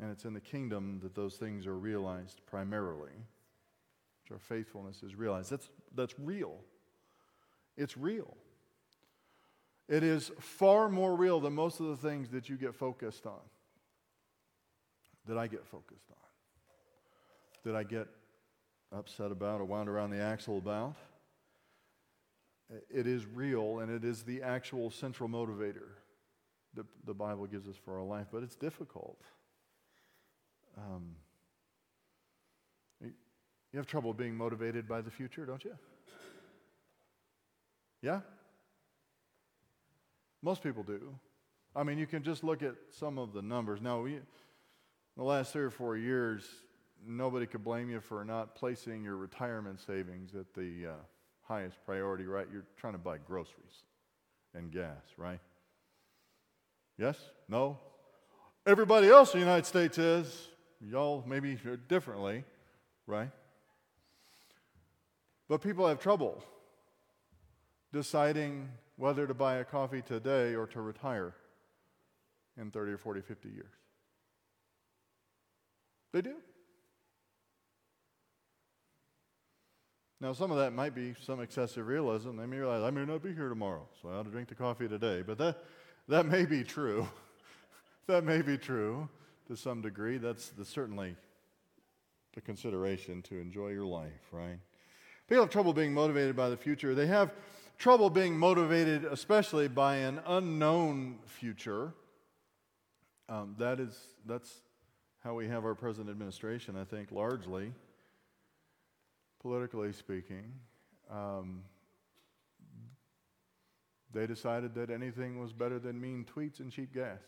And 0.00 0.10
it's 0.10 0.24
in 0.24 0.32
the 0.32 0.40
kingdom 0.40 1.00
that 1.02 1.14
those 1.14 1.36
things 1.36 1.66
are 1.66 1.76
realized 1.76 2.40
primarily, 2.46 3.12
which 3.12 4.32
our 4.32 4.38
faithfulness 4.38 5.02
is 5.02 5.14
realized. 5.14 5.50
That's, 5.50 5.68
that's 5.94 6.14
real. 6.18 6.56
It's 7.80 7.96
real. 7.96 8.36
It 9.88 10.02
is 10.02 10.30
far 10.38 10.90
more 10.90 11.16
real 11.16 11.40
than 11.40 11.54
most 11.54 11.80
of 11.80 11.86
the 11.86 11.96
things 11.96 12.28
that 12.28 12.50
you 12.50 12.58
get 12.58 12.74
focused 12.74 13.24
on, 13.24 13.40
that 15.26 15.38
I 15.38 15.46
get 15.46 15.66
focused 15.66 16.10
on, 16.10 17.64
that 17.64 17.74
I 17.74 17.82
get 17.84 18.06
upset 18.92 19.32
about 19.32 19.62
or 19.62 19.64
wound 19.64 19.88
around 19.88 20.10
the 20.10 20.20
axle 20.20 20.58
about. 20.58 20.94
It 22.90 23.06
is 23.06 23.24
real 23.24 23.78
and 23.78 23.90
it 23.90 24.04
is 24.04 24.24
the 24.24 24.42
actual 24.42 24.90
central 24.90 25.30
motivator 25.30 25.88
that 26.74 26.84
the 27.06 27.14
Bible 27.14 27.46
gives 27.46 27.66
us 27.66 27.76
for 27.82 27.98
our 27.98 28.04
life, 28.04 28.26
but 28.30 28.42
it's 28.42 28.56
difficult. 28.56 29.22
Um, 30.76 31.16
you 33.02 33.78
have 33.78 33.86
trouble 33.86 34.12
being 34.12 34.36
motivated 34.36 34.86
by 34.86 35.00
the 35.00 35.10
future, 35.10 35.46
don't 35.46 35.64
you? 35.64 35.76
Yeah? 38.02 38.20
Most 40.42 40.62
people 40.62 40.82
do. 40.82 41.14
I 41.76 41.82
mean, 41.82 41.98
you 41.98 42.06
can 42.06 42.22
just 42.22 42.42
look 42.42 42.62
at 42.62 42.74
some 42.90 43.18
of 43.18 43.32
the 43.32 43.42
numbers. 43.42 43.80
Now, 43.80 44.00
we, 44.00 44.18
the 45.16 45.22
last 45.22 45.52
three 45.52 45.62
or 45.62 45.70
four 45.70 45.96
years, 45.96 46.44
nobody 47.06 47.46
could 47.46 47.62
blame 47.62 47.90
you 47.90 48.00
for 48.00 48.24
not 48.24 48.54
placing 48.54 49.04
your 49.04 49.16
retirement 49.16 49.80
savings 49.80 50.34
at 50.34 50.52
the 50.54 50.88
uh, 50.88 50.92
highest 51.42 51.76
priority, 51.84 52.24
right? 52.24 52.46
You're 52.52 52.64
trying 52.76 52.94
to 52.94 52.98
buy 52.98 53.18
groceries 53.18 53.84
and 54.54 54.72
gas, 54.72 55.02
right? 55.16 55.40
Yes? 56.98 57.18
No? 57.48 57.78
Everybody 58.66 59.08
else 59.08 59.34
in 59.34 59.40
the 59.40 59.46
United 59.46 59.66
States 59.66 59.98
is. 59.98 60.48
Y'all 60.82 61.22
maybe 61.26 61.58
differently, 61.88 62.44
right? 63.06 63.30
But 65.48 65.60
people 65.60 65.86
have 65.86 65.98
trouble 66.00 66.42
deciding 67.92 68.68
whether 68.96 69.26
to 69.26 69.34
buy 69.34 69.56
a 69.56 69.64
coffee 69.64 70.02
today 70.02 70.54
or 70.54 70.66
to 70.68 70.80
retire 70.80 71.34
in 72.60 72.70
30 72.70 72.92
or 72.92 72.98
40, 72.98 73.20
50 73.22 73.48
years. 73.48 73.72
They 76.12 76.22
do. 76.22 76.34
Now, 80.20 80.34
some 80.34 80.50
of 80.50 80.58
that 80.58 80.74
might 80.74 80.94
be 80.94 81.14
some 81.24 81.40
excessive 81.40 81.86
realism. 81.86 82.36
They 82.36 82.44
may 82.44 82.58
realize, 82.58 82.82
I 82.82 82.90
may 82.90 83.06
not 83.06 83.22
be 83.22 83.32
here 83.32 83.48
tomorrow, 83.48 83.86
so 84.02 84.10
I 84.10 84.16
ought 84.16 84.24
to 84.24 84.30
drink 84.30 84.48
the 84.48 84.54
coffee 84.54 84.86
today. 84.86 85.22
But 85.22 85.38
that, 85.38 85.64
that 86.08 86.26
may 86.26 86.44
be 86.44 86.62
true. 86.62 87.08
that 88.06 88.24
may 88.24 88.42
be 88.42 88.58
true 88.58 89.08
to 89.48 89.56
some 89.56 89.80
degree. 89.80 90.18
That's 90.18 90.48
the, 90.50 90.64
certainly 90.66 91.16
the 92.34 92.42
consideration 92.42 93.22
to 93.22 93.38
enjoy 93.38 93.68
your 93.68 93.86
life, 93.86 94.28
right? 94.30 94.58
People 95.26 95.44
have 95.44 95.50
trouble 95.50 95.72
being 95.72 95.94
motivated 95.94 96.36
by 96.36 96.50
the 96.50 96.56
future. 96.56 96.94
They 96.94 97.06
have 97.06 97.32
trouble 97.80 98.10
being 98.10 98.38
motivated, 98.38 99.06
especially 99.06 99.66
by 99.66 99.96
an 99.96 100.20
unknown 100.26 101.18
future. 101.24 101.94
Um, 103.28 103.56
that 103.58 103.80
is, 103.80 103.98
that's 104.26 104.60
how 105.24 105.34
we 105.34 105.48
have 105.48 105.64
our 105.64 105.74
present 105.74 106.10
administration, 106.10 106.76
I 106.76 106.84
think, 106.84 107.10
largely, 107.10 107.72
politically 109.40 109.92
speaking. 109.92 110.52
Um, 111.10 111.62
they 114.12 114.26
decided 114.26 114.74
that 114.74 114.90
anything 114.90 115.40
was 115.40 115.54
better 115.54 115.78
than 115.78 115.98
mean 115.98 116.26
tweets 116.36 116.60
and 116.60 116.70
cheap 116.70 116.92
gas. 116.92 117.20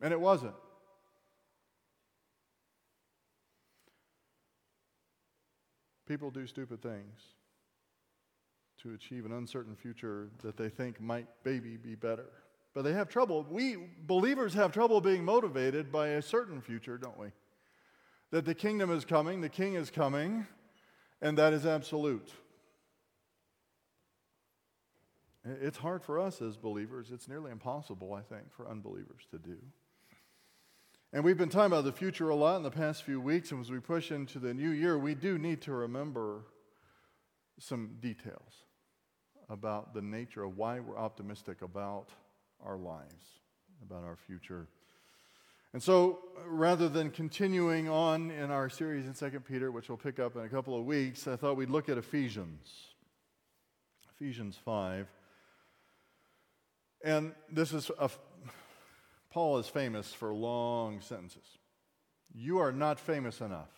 And 0.00 0.12
it 0.12 0.20
wasn't. 0.20 0.54
People 6.06 6.30
do 6.30 6.46
stupid 6.46 6.82
things 6.82 7.20
to 8.82 8.92
achieve 8.94 9.24
an 9.24 9.32
uncertain 9.32 9.74
future 9.74 10.28
that 10.42 10.56
they 10.56 10.68
think 10.68 11.00
might 11.00 11.26
maybe 11.44 11.76
be 11.76 11.94
better. 11.94 12.26
But 12.74 12.82
they 12.82 12.92
have 12.92 13.08
trouble. 13.08 13.46
We 13.48 13.76
believers 14.06 14.52
have 14.54 14.72
trouble 14.72 15.00
being 15.00 15.24
motivated 15.24 15.90
by 15.90 16.08
a 16.08 16.22
certain 16.22 16.60
future, 16.60 16.98
don't 16.98 17.18
we? 17.18 17.28
That 18.30 18.44
the 18.44 18.54
kingdom 18.54 18.90
is 18.90 19.04
coming, 19.04 19.40
the 19.40 19.48
king 19.48 19.74
is 19.74 19.90
coming, 19.90 20.46
and 21.22 21.38
that 21.38 21.52
is 21.52 21.64
absolute. 21.64 22.30
It's 25.44 25.78
hard 25.78 26.02
for 26.02 26.18
us 26.18 26.42
as 26.42 26.56
believers. 26.56 27.10
It's 27.12 27.28
nearly 27.28 27.50
impossible, 27.50 28.12
I 28.14 28.22
think, 28.22 28.52
for 28.52 28.68
unbelievers 28.68 29.26
to 29.30 29.38
do. 29.38 29.58
And 31.14 31.22
we've 31.22 31.38
been 31.38 31.48
talking 31.48 31.66
about 31.66 31.84
the 31.84 31.92
future 31.92 32.28
a 32.28 32.34
lot 32.34 32.56
in 32.56 32.64
the 32.64 32.72
past 32.72 33.04
few 33.04 33.20
weeks, 33.20 33.52
and 33.52 33.60
as 33.60 33.70
we 33.70 33.78
push 33.78 34.10
into 34.10 34.40
the 34.40 34.52
new 34.52 34.70
year, 34.70 34.98
we 34.98 35.14
do 35.14 35.38
need 35.38 35.62
to 35.62 35.72
remember 35.72 36.40
some 37.60 37.98
details 38.00 38.64
about 39.48 39.94
the 39.94 40.02
nature 40.02 40.42
of 40.42 40.56
why 40.56 40.80
we're 40.80 40.98
optimistic 40.98 41.62
about 41.62 42.08
our 42.66 42.76
lives, 42.76 43.38
about 43.80 44.02
our 44.02 44.16
future. 44.16 44.66
And 45.72 45.80
so, 45.80 46.18
rather 46.48 46.88
than 46.88 47.12
continuing 47.12 47.88
on 47.88 48.32
in 48.32 48.50
our 48.50 48.68
series 48.68 49.06
in 49.06 49.14
2 49.14 49.38
Peter, 49.38 49.70
which 49.70 49.88
we'll 49.88 49.96
pick 49.96 50.18
up 50.18 50.34
in 50.34 50.42
a 50.42 50.48
couple 50.48 50.76
of 50.76 50.84
weeks, 50.84 51.28
I 51.28 51.36
thought 51.36 51.56
we'd 51.56 51.70
look 51.70 51.88
at 51.88 51.96
Ephesians. 51.96 52.72
Ephesians 54.16 54.58
5. 54.64 55.06
And 57.04 57.34
this 57.52 57.72
is 57.72 57.92
a 58.00 58.10
Paul 59.34 59.58
is 59.58 59.66
famous 59.66 60.14
for 60.14 60.32
long 60.32 61.00
sentences. 61.00 61.58
You 62.32 62.58
are 62.58 62.70
not 62.70 63.00
famous 63.00 63.40
enough 63.40 63.68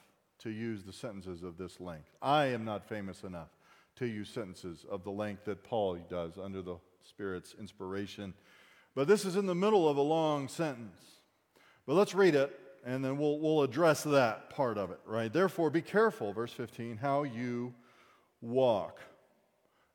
to 0.41 0.51
use 0.51 0.83
the 0.83 0.93
sentences 0.93 1.43
of 1.43 1.57
this 1.57 1.81
length. 1.81 2.11
I 2.21 2.49
am 2.49 2.67
not 2.67 2.87
famous 2.87 3.25
enough 3.25 3.49
to 3.97 4.05
use 4.05 4.29
sentences 4.29 4.85
of 4.87 5.03
the 5.03 5.11
length 5.11 5.47
that 5.47 5.65
Paul 5.65 5.97
does 6.11 6.37
under 6.37 6.61
the 6.61 6.77
Spirit's 7.05 7.55
inspiration. 7.59 8.35
But 8.95 9.09
this 9.09 9.25
is 9.25 9.35
in 9.35 9.47
the 9.47 9.55
middle 9.55 9.89
of 9.89 9.97
a 9.97 10.03
long 10.03 10.49
sentence. 10.49 11.03
But 11.87 11.95
let's 11.95 12.15
read 12.15 12.35
it, 12.35 12.55
and 12.85 13.03
then 13.03 13.17
we'll, 13.17 13.39
we'll 13.39 13.63
address 13.63 14.03
that 14.03 14.51
part 14.51 14.77
of 14.77 14.91
it, 14.91 15.01
right? 15.07 15.33
Therefore, 15.33 15.71
be 15.71 15.81
careful, 15.81 16.35
verse 16.35 16.53
15, 16.53 16.99
how 16.99 17.23
you 17.23 17.73
walk. 18.43 19.01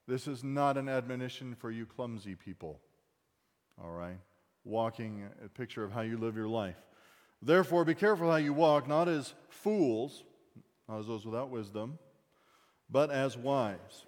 This 0.07 0.27
is 0.27 0.43
not 0.43 0.75
an 0.75 0.89
admonition 0.89 1.53
for 1.53 1.69
you 1.69 1.85
clumsy 1.85 2.33
people, 2.33 2.79
all 3.79 3.91
right? 3.91 4.17
Walking, 4.63 5.27
a 5.43 5.49
picture 5.49 5.83
of 5.83 5.91
how 5.91 6.01
you 6.01 6.17
live 6.17 6.35
your 6.35 6.47
life. 6.47 6.77
Therefore, 7.41 7.83
be 7.83 7.95
careful 7.95 8.29
how 8.29 8.37
you 8.37 8.53
walk, 8.53 8.87
not 8.87 9.07
as 9.07 9.33
fools, 9.49 10.23
not 10.87 10.99
as 10.99 11.07
those 11.07 11.25
without 11.25 11.49
wisdom, 11.49 11.97
but 12.89 13.09
as 13.09 13.37
wise, 13.37 14.05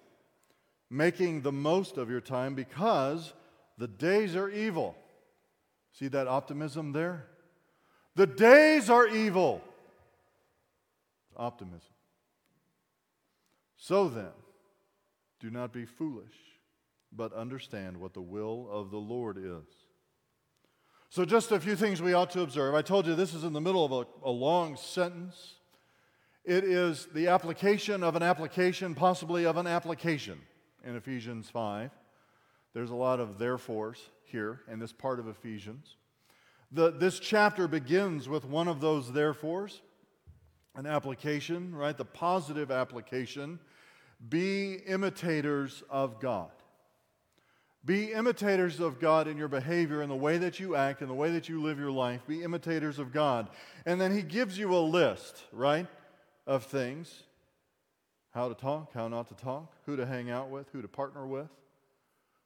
making 0.90 1.42
the 1.42 1.52
most 1.52 1.96
of 1.96 2.10
your 2.10 2.20
time 2.20 2.54
because 2.54 3.32
the 3.78 3.88
days 3.88 4.36
are 4.36 4.48
evil. 4.48 4.96
See 5.92 6.08
that 6.08 6.28
optimism 6.28 6.92
there? 6.92 7.26
The 8.14 8.26
days 8.26 8.90
are 8.90 9.08
evil. 9.08 9.62
Optimism. 11.36 11.80
So 13.76 14.08
then, 14.08 14.32
do 15.40 15.50
not 15.50 15.72
be 15.72 15.84
foolish, 15.84 16.36
but 17.12 17.32
understand 17.32 17.96
what 17.96 18.14
the 18.14 18.22
will 18.22 18.68
of 18.70 18.90
the 18.90 18.98
Lord 18.98 19.36
is. 19.38 19.83
So, 21.14 21.24
just 21.24 21.52
a 21.52 21.60
few 21.60 21.76
things 21.76 22.02
we 22.02 22.12
ought 22.12 22.30
to 22.30 22.40
observe. 22.40 22.74
I 22.74 22.82
told 22.82 23.06
you 23.06 23.14
this 23.14 23.34
is 23.34 23.44
in 23.44 23.52
the 23.52 23.60
middle 23.60 23.84
of 23.84 23.92
a, 23.92 24.28
a 24.28 24.32
long 24.32 24.76
sentence. 24.76 25.54
It 26.44 26.64
is 26.64 27.06
the 27.14 27.28
application 27.28 28.02
of 28.02 28.16
an 28.16 28.24
application, 28.24 28.96
possibly 28.96 29.46
of 29.46 29.56
an 29.56 29.68
application 29.68 30.40
in 30.82 30.96
Ephesians 30.96 31.48
5. 31.48 31.92
There's 32.72 32.90
a 32.90 32.96
lot 32.96 33.20
of 33.20 33.38
therefores 33.38 34.00
here 34.24 34.62
in 34.68 34.80
this 34.80 34.92
part 34.92 35.20
of 35.20 35.28
Ephesians. 35.28 35.98
The, 36.72 36.90
this 36.90 37.20
chapter 37.20 37.68
begins 37.68 38.28
with 38.28 38.44
one 38.44 38.66
of 38.66 38.80
those 38.80 39.12
therefores, 39.12 39.82
an 40.74 40.84
application, 40.84 41.76
right? 41.76 41.96
The 41.96 42.04
positive 42.04 42.72
application. 42.72 43.60
Be 44.28 44.80
imitators 44.84 45.84
of 45.88 46.18
God. 46.18 46.50
Be 47.84 48.12
imitators 48.12 48.80
of 48.80 48.98
God 48.98 49.28
in 49.28 49.36
your 49.36 49.48
behavior, 49.48 50.00
in 50.00 50.08
the 50.08 50.16
way 50.16 50.38
that 50.38 50.58
you 50.58 50.74
act, 50.74 51.02
in 51.02 51.08
the 51.08 51.14
way 51.14 51.30
that 51.32 51.48
you 51.48 51.62
live 51.62 51.78
your 51.78 51.90
life. 51.90 52.26
Be 52.26 52.42
imitators 52.42 52.98
of 52.98 53.12
God. 53.12 53.48
And 53.84 54.00
then 54.00 54.14
he 54.14 54.22
gives 54.22 54.58
you 54.58 54.74
a 54.74 54.80
list, 54.80 55.42
right, 55.52 55.86
of 56.46 56.64
things 56.64 57.24
how 58.34 58.48
to 58.48 58.54
talk, 58.54 58.92
how 58.94 59.06
not 59.06 59.28
to 59.28 59.34
talk, 59.34 59.72
who 59.86 59.96
to 59.96 60.04
hang 60.04 60.28
out 60.28 60.50
with, 60.50 60.68
who 60.72 60.82
to 60.82 60.88
partner 60.88 61.24
with, 61.24 61.50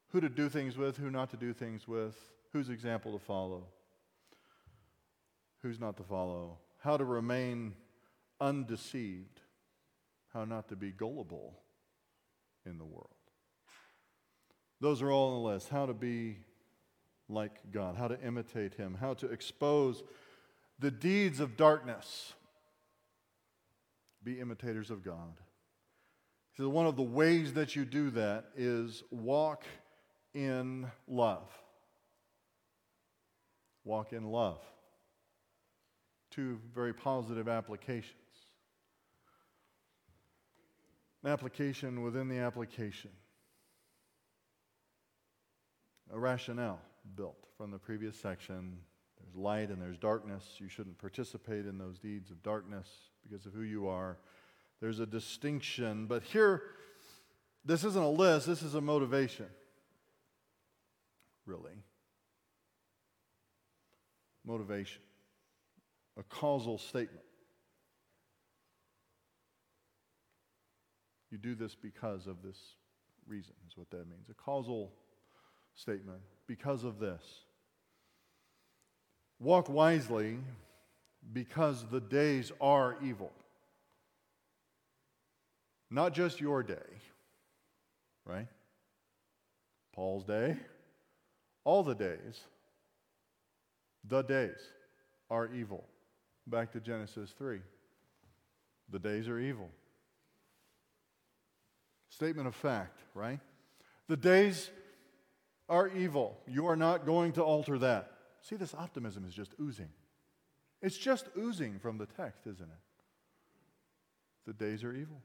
who 0.09 0.21
to 0.21 0.29
do 0.29 0.49
things 0.49 0.77
with, 0.77 0.99
who 0.99 1.11
not 1.11 1.31
to 1.31 1.37
do 1.37 1.55
things 1.55 1.89
with, 1.89 2.15
whose 2.53 2.69
example 2.69 3.13
to 3.13 3.19
follow, 3.19 3.65
who's 5.63 5.81
not 5.81 5.97
to 5.97 6.03
follow, 6.03 6.59
how 6.81 6.97
to 6.97 7.05
remain 7.05 7.75
undeceived, 8.41 9.41
how 10.35 10.45
not 10.45 10.69
to 10.69 10.77
be 10.77 10.91
gullible 10.91 11.59
in 12.67 12.77
the 12.77 12.85
world. 12.85 13.18
Those 14.81 15.03
are 15.03 15.11
all 15.11 15.35
on 15.35 15.43
the 15.43 15.49
list. 15.49 15.69
How 15.69 15.87
to 15.87 15.95
be 15.95 16.39
like 17.29 17.53
God, 17.73 17.97
how 17.97 18.09
to 18.09 18.21
imitate 18.23 18.75
Him, 18.75 18.97
how 18.99 19.15
to 19.15 19.27
expose 19.27 20.03
the 20.79 20.91
deeds 20.91 21.41
of 21.41 21.57
darkness. 21.57 22.33
Be 24.23 24.41
imitators 24.41 24.91
of 24.91 25.05
God. 25.05 25.41
So 26.57 26.69
one 26.69 26.87
of 26.87 26.97
the 26.97 27.03
ways 27.03 27.55
that 27.55 27.77
you 27.77 27.85
do 27.85 28.11
that 28.11 28.47
is 28.57 29.05
walk 29.11 29.65
in 30.35 30.87
love. 31.07 31.49
Walk 33.85 34.13
in 34.13 34.25
love. 34.25 34.61
Two 36.31 36.59
very 36.75 36.93
positive 36.93 37.49
applications. 37.49 38.13
An 41.23 41.31
application 41.31 42.03
within 42.03 42.29
the 42.29 42.39
application. 42.39 43.11
A 46.11 46.19
rationale 46.19 46.81
built 47.17 47.37
from 47.57 47.71
the 47.71 47.79
previous 47.79 48.19
section. 48.19 48.79
There's 49.21 49.37
light 49.37 49.69
and 49.69 49.81
there's 49.81 49.99
darkness. 49.99 50.45
You 50.59 50.69
shouldn't 50.69 50.99
participate 50.99 51.67
in 51.67 51.77
those 51.77 51.99
deeds 51.99 52.31
of 52.31 52.43
darkness 52.43 52.89
because 53.29 53.45
of 53.47 53.53
who 53.53 53.63
you 53.63 53.89
are. 53.89 54.17
There's 54.81 55.01
a 55.01 55.07
distinction. 55.07 56.07
But 56.07 56.23
here, 56.23 56.63
this 57.65 57.85
isn't 57.85 58.03
a 58.03 58.09
list, 58.09 58.47
this 58.47 58.63
is 58.63 58.75
a 58.75 58.81
motivation, 58.81 59.47
really. 61.45 61.73
Motivation, 64.47 65.03
a 66.17 66.23
causal 66.23 66.79
statement. 66.79 67.25
You 71.31 71.37
do 71.37 71.55
this 71.55 71.75
because 71.75 72.27
of 72.27 72.43
this 72.43 72.59
reason, 73.27 73.53
is 73.67 73.77
what 73.77 73.91
that 73.91 74.09
means. 74.09 74.31
A 74.31 74.35
causal 74.35 74.95
statement 75.79 76.19
because 76.47 76.85
of 76.85 76.99
this. 76.99 77.23
Walk 79.41 79.69
wisely 79.69 80.39
because 81.33 81.85
the 81.91 82.01
days 82.01 82.51
are 82.61 82.97
evil. 83.03 83.31
Not 85.91 86.13
just 86.13 86.41
your 86.41 86.63
day, 86.63 86.75
right? 88.27 88.49
Paul's 89.95 90.25
day, 90.25 90.57
all 91.65 91.83
the 91.83 91.95
days, 91.95 92.41
the 94.07 94.23
days 94.23 94.59
are 95.31 95.49
evil. 95.55 95.85
Back 96.47 96.73
to 96.73 96.81
Genesis 96.81 97.33
3. 97.39 97.61
The 98.91 98.99
days 98.99 99.29
are 99.29 99.39
evil. 99.39 99.69
Statement 102.11 102.49
of 102.49 102.55
fact, 102.55 102.99
right? 103.15 103.39
The 104.09 104.17
days 104.17 104.71
are 105.69 105.89
evil. 105.89 106.39
You 106.47 106.67
are 106.67 106.77
not 106.77 107.05
going 107.05 107.33
to 107.33 107.43
alter 107.43 107.79
that. 107.79 108.13
See, 108.41 108.57
this 108.57 108.75
optimism 108.75 109.25
is 109.27 109.35
just 109.35 109.53
oozing. 109.61 109.91
It's 110.81 110.97
just 110.97 111.29
oozing 111.37 111.79
from 111.79 111.99
the 111.99 112.07
text, 112.07 112.47
isn't 112.47 112.69
it? 112.69 112.79
The 114.47 114.53
days 114.53 114.85
are 114.85 114.95
evil. 114.95 115.21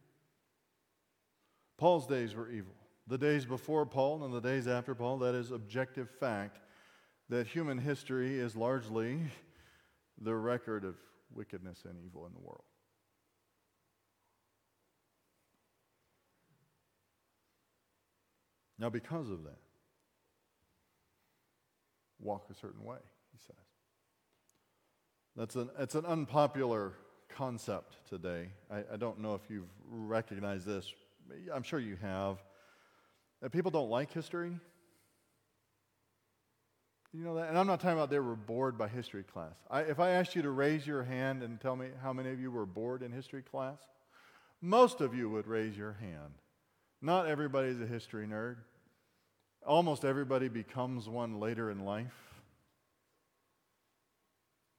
Paul's 1.78 2.08
days 2.08 2.36
were 2.36 2.50
evil. 2.50 2.74
The 3.08 3.18
days 3.18 3.46
before 3.46 3.86
Paul 3.86 4.24
and 4.24 4.34
the 4.34 4.42
days 4.42 4.68
after 4.68 4.96
Paul, 4.96 5.18
that 5.20 5.36
is 5.36 5.52
objective 5.52 6.10
fact 6.10 6.60
that 7.30 7.48
human 7.48 7.78
history 7.78 8.40
is 8.40 8.56
largely 8.56 9.20
the 10.22 10.36
record 10.36 10.84
of 10.84 10.96
wickedness 11.34 11.84
and 11.88 11.98
evil 12.06 12.26
in 12.26 12.34
the 12.34 12.40
world. 12.40 12.64
Now, 18.80 18.90
because 18.90 19.30
of 19.30 19.44
that, 19.44 19.60
walk 22.24 22.46
a 22.50 22.56
certain 22.56 22.84
way, 22.84 22.98
he 23.32 23.38
says. 23.38 23.56
That's 25.36 25.56
an, 25.56 25.70
it's 25.80 25.96
an 25.96 26.06
unpopular 26.06 26.94
concept 27.30 27.98
today. 28.10 28.50
I, 28.72 28.84
I 28.94 28.98
don't 28.98 29.20
know 29.20 29.36
if 29.36 29.42
you've 29.50 29.70
recognized 29.90 30.66
this. 30.66 30.92
I'm 31.54 31.64
sure 31.64 31.80
you 31.80 31.98
have. 32.02 32.38
That 33.42 33.52
people 33.52 33.72
don't 33.72 33.90
like 33.90 34.14
history. 34.14 34.58
You 37.14 37.24
know 37.24 37.36
that? 37.36 37.50
And 37.50 37.58
I'm 37.58 37.68
not 37.68 37.80
talking 37.80 37.98
about 37.98 38.10
they 38.10 38.20
were 38.20 38.36
bored 38.36 38.78
by 38.78 38.88
history 38.88 39.24
class. 39.24 39.54
I, 39.70 39.82
if 39.82 40.00
I 40.00 40.12
asked 40.12 40.36
you 40.36 40.42
to 40.42 40.50
raise 40.50 40.88
your 40.88 41.04
hand 41.04 41.44
and 41.44 41.60
tell 41.60 41.76
me 41.76 41.88
how 42.02 42.14
many 42.14 42.30
of 42.32 42.40
you 42.40 42.50
were 42.50 42.66
bored 42.66 43.04
in 43.04 43.12
history 43.12 43.44
class, 43.44 43.78
most 44.62 45.02
of 45.02 45.14
you 45.14 45.30
would 45.30 45.46
raise 45.46 45.78
your 45.78 45.94
hand. 45.94 46.34
Not 47.02 47.28
everybody's 47.28 47.82
a 47.82 47.86
history 47.86 48.26
nerd. 48.26 48.58
Almost 49.66 50.06
everybody 50.06 50.48
becomes 50.48 51.08
one 51.08 51.40
later 51.40 51.72
in 51.72 51.86
life. 51.86 52.14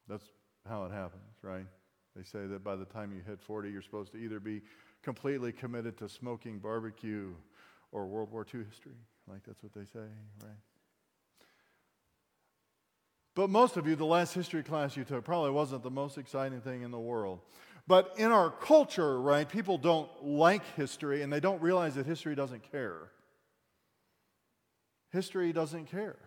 That's 0.07 0.25
how 0.67 0.85
it 0.85 0.91
happens, 0.91 1.23
right? 1.41 1.65
They 2.15 2.23
say 2.23 2.45
that 2.47 2.63
by 2.63 2.75
the 2.75 2.85
time 2.85 3.11
you 3.11 3.21
hit 3.25 3.41
40, 3.41 3.69
you're 3.69 3.81
supposed 3.81 4.11
to 4.13 4.17
either 4.17 4.39
be 4.39 4.61
completely 5.03 5.51
committed 5.51 5.97
to 5.97 6.09
smoking 6.09 6.59
barbecue 6.59 7.33
or 7.91 8.05
World 8.05 8.31
War 8.31 8.45
II 8.53 8.63
history. 8.69 8.97
Like 9.27 9.43
that's 9.45 9.61
what 9.63 9.73
they 9.73 9.85
say, 9.85 10.07
right? 10.43 10.57
But 13.35 13.49
most 13.49 13.75
of 13.75 13.85
you, 13.85 13.95
the 13.95 14.05
last 14.05 14.33
history 14.33 14.63
class 14.63 14.95
you 14.95 15.03
took 15.03 15.25
probably 15.25 15.51
wasn't 15.51 15.83
the 15.83 15.91
most 15.91 16.17
exciting 16.17 16.61
thing 16.61 16.83
in 16.83 16.91
the 16.91 16.99
world. 16.99 17.41
But 17.87 18.15
in 18.17 18.31
our 18.31 18.49
culture, 18.49 19.19
right, 19.19 19.47
people 19.47 19.77
don't 19.77 20.09
like 20.23 20.63
history 20.75 21.21
and 21.21 21.31
they 21.31 21.41
don't 21.41 21.61
realize 21.61 21.95
that 21.95 22.05
history 22.05 22.33
doesn't 22.33 22.71
care. 22.71 23.11
History 25.15 25.53
doesn't 25.53 25.85
care 25.85 26.17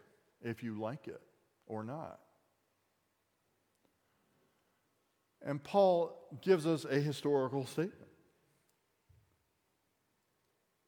if 0.41 0.63
you 0.63 0.81
like 0.81 1.09
it 1.09 1.21
or 1.67 1.85
not. 1.85 2.21
And 5.43 5.63
Paul 5.63 6.19
gives 6.41 6.67
us 6.67 6.87
a 6.87 6.99
historical 6.99 7.67
statement. 7.67 8.09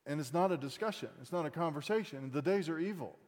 And 0.07 0.19
it's 0.19 0.33
not 0.33 0.51
a 0.51 0.57
discussion, 0.57 1.11
it's 1.21 1.31
not 1.31 1.45
a 1.45 1.51
conversation. 1.51 2.31
The 2.33 2.41
days 2.41 2.71
are 2.71 2.79
evil. 2.79 3.19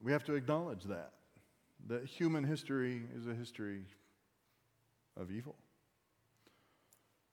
We 0.00 0.12
have 0.12 0.24
to 0.24 0.32
acknowledge 0.32 0.84
that. 0.84 1.12
That 1.88 2.06
human 2.06 2.42
history 2.42 3.02
is 3.14 3.26
a 3.26 3.34
history 3.34 3.82
of 5.14 5.30
evil. 5.30 5.56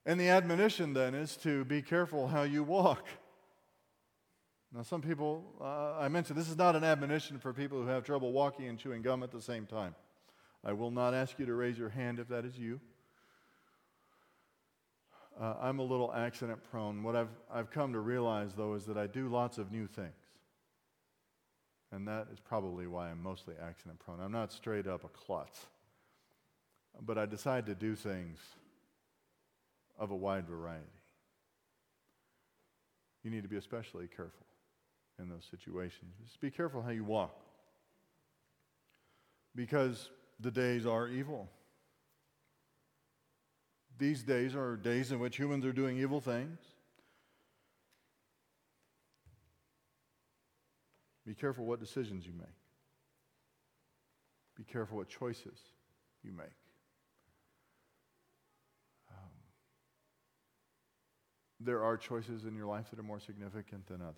And 0.06 0.20
the 0.20 0.28
admonition 0.28 0.93
then 0.93 1.16
is 1.16 1.38
to 1.38 1.64
be 1.64 1.82
careful 1.82 2.28
how 2.28 2.43
you 2.43 2.62
walk. 2.62 3.08
Now, 4.76 4.82
some 4.82 5.01
people, 5.01 5.41
uh, 5.61 5.93
I 5.97 6.09
mentioned 6.09 6.38
this 6.38 6.49
is 6.49 6.57
not 6.57 6.76
an 6.76 6.84
admonition 6.84 7.39
for 7.39 7.53
people 7.53 7.82
who 7.82 7.88
have 7.88 8.03
trouble 8.03 8.34
walking 8.34 8.67
and 8.67 8.78
chewing 8.78 9.01
gum 9.01 9.23
at 9.23 9.32
the 9.32 9.41
same 9.41 9.65
time. 9.65 9.95
I 10.65 10.73
will 10.73 10.91
not 10.91 11.13
ask 11.13 11.39
you 11.39 11.45
to 11.45 11.53
raise 11.53 11.78
your 11.78 11.88
hand 11.88 12.19
if 12.19 12.28
that 12.28 12.43
is 12.43 12.57
you. 12.57 12.82
Uh, 15.39 15.53
I'm 15.61 15.80
a 15.80 15.84
little 15.84 16.13
accident 16.13 16.59
prone. 16.69 17.03
What 17.03 17.15
I've, 17.15 17.30
I've 17.49 17.71
come 17.71 17.93
to 17.93 17.99
realize, 17.99 18.53
though, 18.53 18.73
is 18.73 18.84
that 18.88 18.97
I 18.97 19.07
do 19.07 19.30
lots 19.30 19.57
of 19.57 19.71
new 19.71 19.88
things. 19.88 20.11
And 21.93 22.05
that 22.09 22.28
is 22.34 22.41
probably 22.41 22.86
why 22.86 23.09
I'm 23.09 23.23
mostly 23.23 23.55
accident 23.65 23.99
prone. 23.99 24.19
I'm 24.19 24.34
not 24.34 24.51
straight 24.51 24.88
up 24.88 25.05
a 25.05 25.07
klutz. 25.07 25.67
But 27.01 27.17
I 27.17 27.26
decide 27.26 27.65
to 27.67 27.76
do 27.76 27.95
things 27.95 28.39
of 29.97 30.11
a 30.11 30.15
wide 30.15 30.47
variety. 30.47 30.84
You 33.23 33.32
need 33.32 33.43
to 33.43 33.49
be 33.49 33.55
especially 33.55 34.07
careful 34.13 34.45
in 35.20 35.30
those 35.30 35.45
situations. 35.49 36.13
Just 36.24 36.39
be 36.39 36.51
careful 36.51 36.82
how 36.82 36.91
you 36.91 37.03
walk. 37.03 37.36
Because 39.55 40.09
the 40.39 40.51
days 40.51 40.86
are 40.86 41.07
evil. 41.07 41.49
These 43.97 44.24
days 44.24 44.55
are 44.55 44.76
days 44.76 45.11
in 45.11 45.20
which 45.20 45.38
humans 45.38 45.66
are 45.66 45.72
doing 45.72 45.97
evil 45.97 46.20
things. 46.20 46.59
Be 51.26 51.34
careful 51.34 51.66
what 51.66 51.80
decisions 51.80 52.26
you 52.26 52.34
make. 52.38 52.47
Be 54.55 54.63
careful 54.63 54.97
what 54.97 55.09
choices 55.09 55.59
you 56.24 56.32
make. 56.32 56.47
Um, 59.09 59.32
there 61.59 61.84
are 61.84 61.97
choices 61.97 62.45
in 62.45 62.55
your 62.55 62.68
life 62.68 62.89
that 62.91 62.99
are 62.99 63.03
more 63.03 63.20
significant 63.20 63.88
than 63.88 64.01
others. 64.01 64.16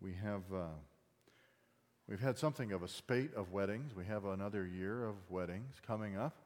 We 0.00 0.14
have. 0.22 0.42
Uh, 0.52 0.64
We've 2.08 2.20
had 2.20 2.38
something 2.38 2.70
of 2.70 2.84
a 2.84 2.88
spate 2.88 3.34
of 3.34 3.50
weddings. 3.50 3.92
We 3.96 4.04
have 4.04 4.26
another 4.26 4.64
year 4.64 5.06
of 5.06 5.16
weddings 5.28 5.74
coming 5.84 6.16
up 6.16 6.36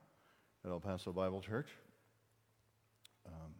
at 0.64 0.70
El 0.70 0.80
Paso 0.80 1.12
Bible 1.12 1.42
Church. 1.42 1.68
Um, 3.26 3.54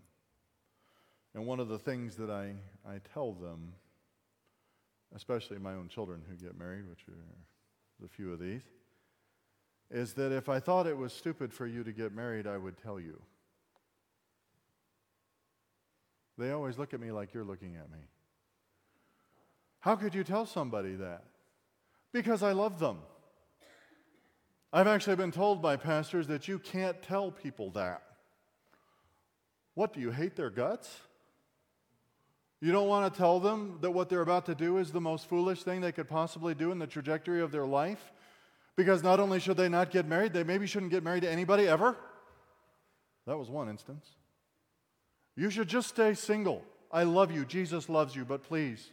And 1.35 1.47
one 1.47 1.61
of 1.61 1.69
the 1.69 1.79
things 1.79 2.17
that 2.17 2.31
I, 2.31 2.55
I 2.89 3.01
tell 3.13 3.33
them, 3.33 3.75
especially 5.15 5.59
my 5.59 5.75
own 5.75 5.89
children 5.89 6.23
who 6.27 6.37
get 6.37 6.59
married, 6.59 6.89
which 6.89 7.05
are 7.07 8.05
a 8.05 8.09
few 8.09 8.33
of 8.33 8.41
these, 8.41 8.63
is 9.91 10.15
that 10.15 10.33
if 10.33 10.49
I 10.49 10.59
thought 10.59 10.87
it 10.87 10.97
was 10.97 11.13
stupid 11.13 11.53
for 11.53 11.67
you 11.67 11.85
to 11.85 11.93
get 11.93 12.15
married, 12.15 12.47
I 12.47 12.57
would 12.57 12.79
tell 12.79 12.99
you. 12.99 13.21
They 16.39 16.51
always 16.53 16.79
look 16.79 16.95
at 16.95 17.01
me 17.01 17.13
like 17.13 17.35
you're 17.35 17.45
looking 17.45 17.77
at 17.77 17.91
me. 17.91 17.99
How 19.81 19.97
could 19.97 20.15
you 20.15 20.25
tell 20.25 20.47
somebody 20.47 20.95
that? 20.97 21.25
Because 22.13 22.43
I 22.43 22.53
love 22.53 22.79
them. 22.79 22.99
I've 24.73 24.87
actually 24.87 25.17
been 25.17 25.33
told 25.33 25.61
by 25.61 25.77
pastors 25.77 26.29
that 26.29 26.47
you 26.47 26.59
can't 26.59 27.03
tell 27.03 27.31
people 27.31 27.71
that. 27.73 28.03
What, 29.75 29.93
do 29.93 30.01
you 30.01 30.11
hate 30.11 30.37
their 30.37 30.51
guts? 30.51 31.01
You 32.61 32.73
don't 32.73 32.89
want 32.89 33.13
to 33.13 33.19
tell 33.19 33.41
them 33.41 33.79
that 33.81 33.91
what 33.91 34.09
they're 34.09 34.21
about 34.21 34.47
to 34.47 34.55
do 34.55 34.77
is 34.79 34.93
the 34.93 35.01
most 35.01 35.27
foolish 35.29 35.63
thing 35.63 35.81
they 35.81 35.93
could 35.93 36.09
possibly 36.09 36.55
do 36.55 36.73
in 36.73 36.79
the 36.79 36.87
trajectory 36.87 37.41
of 37.41 37.51
their 37.51 37.67
life? 37.67 38.13
Because 38.77 39.03
not 39.03 39.19
only 39.19 39.41
should 39.41 39.57
they 39.57 39.69
not 39.69 39.91
get 39.91 40.07
married, 40.07 40.33
they 40.33 40.45
maybe 40.45 40.67
shouldn't 40.67 40.93
get 40.93 41.03
married 41.03 41.23
to 41.23 41.31
anybody 41.31 41.67
ever. 41.67 41.97
That 43.27 43.39
was 43.39 43.49
one 43.49 43.69
instance. 43.69 44.07
You 45.37 45.51
should 45.51 45.69
just 45.69 45.89
stay 45.89 46.15
single. 46.15 46.63
I 46.93 47.05
love 47.05 47.31
you. 47.31 47.45
Jesus 47.45 47.89
loves 47.89 48.15
you, 48.15 48.25
but 48.25 48.43
please. 48.43 48.91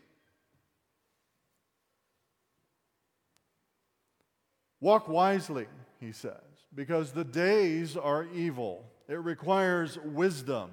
Walk 4.80 5.08
wisely, 5.08 5.66
he 6.00 6.12
says, 6.12 6.34
because 6.74 7.12
the 7.12 7.24
days 7.24 7.98
are 7.98 8.28
evil. 8.34 8.86
It 9.08 9.16
requires 9.16 9.98
wisdom 10.00 10.70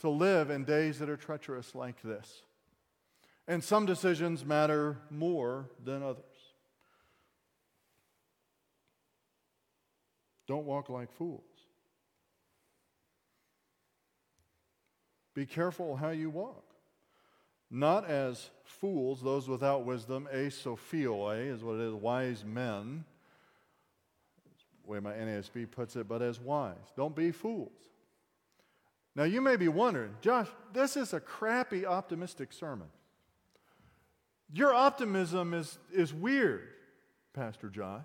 to 0.00 0.10
live 0.10 0.50
in 0.50 0.64
days 0.64 0.98
that 0.98 1.08
are 1.08 1.16
treacherous 1.16 1.74
like 1.74 2.00
this. 2.02 2.42
And 3.48 3.62
some 3.62 3.86
decisions 3.86 4.44
matter 4.44 4.98
more 5.10 5.70
than 5.84 6.02
others. 6.02 6.24
Don't 10.46 10.64
walk 10.64 10.88
like 10.88 11.12
fools. 11.12 11.42
Be 15.34 15.44
careful 15.44 15.96
how 15.96 16.10
you 16.10 16.30
walk. 16.30 16.64
Not 17.70 18.08
as 18.08 18.50
fools, 18.64 19.22
those 19.22 19.48
without 19.48 19.84
wisdom, 19.84 20.28
a 20.32 20.46
asophoi 20.46 21.52
is 21.52 21.62
what 21.64 21.76
it 21.76 21.88
is, 21.88 21.94
wise 21.94 22.44
men, 22.44 23.04
the 24.84 24.90
way 24.90 25.00
my 25.00 25.12
NASB 25.12 25.70
puts 25.70 25.96
it, 25.96 26.06
but 26.08 26.22
as 26.22 26.38
wise. 26.40 26.92
Don't 26.96 27.14
be 27.16 27.32
fools. 27.32 27.72
Now 29.14 29.24
you 29.24 29.40
may 29.40 29.56
be 29.56 29.68
wondering, 29.68 30.14
Josh, 30.20 30.48
this 30.72 30.96
is 30.96 31.12
a 31.12 31.20
crappy 31.20 31.84
optimistic 31.86 32.52
sermon. 32.52 32.88
Your 34.52 34.72
optimism 34.72 35.54
is, 35.54 35.78
is 35.92 36.14
weird, 36.14 36.68
Pastor 37.34 37.68
Josh 37.68 38.04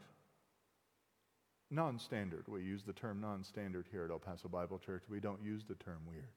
non 1.72 1.98
standard. 1.98 2.44
We 2.48 2.62
use 2.62 2.84
the 2.84 2.94
term 2.94 3.22
non 3.22 3.44
standard 3.44 3.88
here 3.92 4.04
at 4.04 4.12
El 4.12 4.20
Paso 4.20 4.50
Bible 4.50 4.78
Church. 4.78 5.04
We 5.10 5.20
don't 5.20 5.42
use 5.42 5.64
the 5.64 5.76
term 5.76 6.00
weird. 6.08 6.28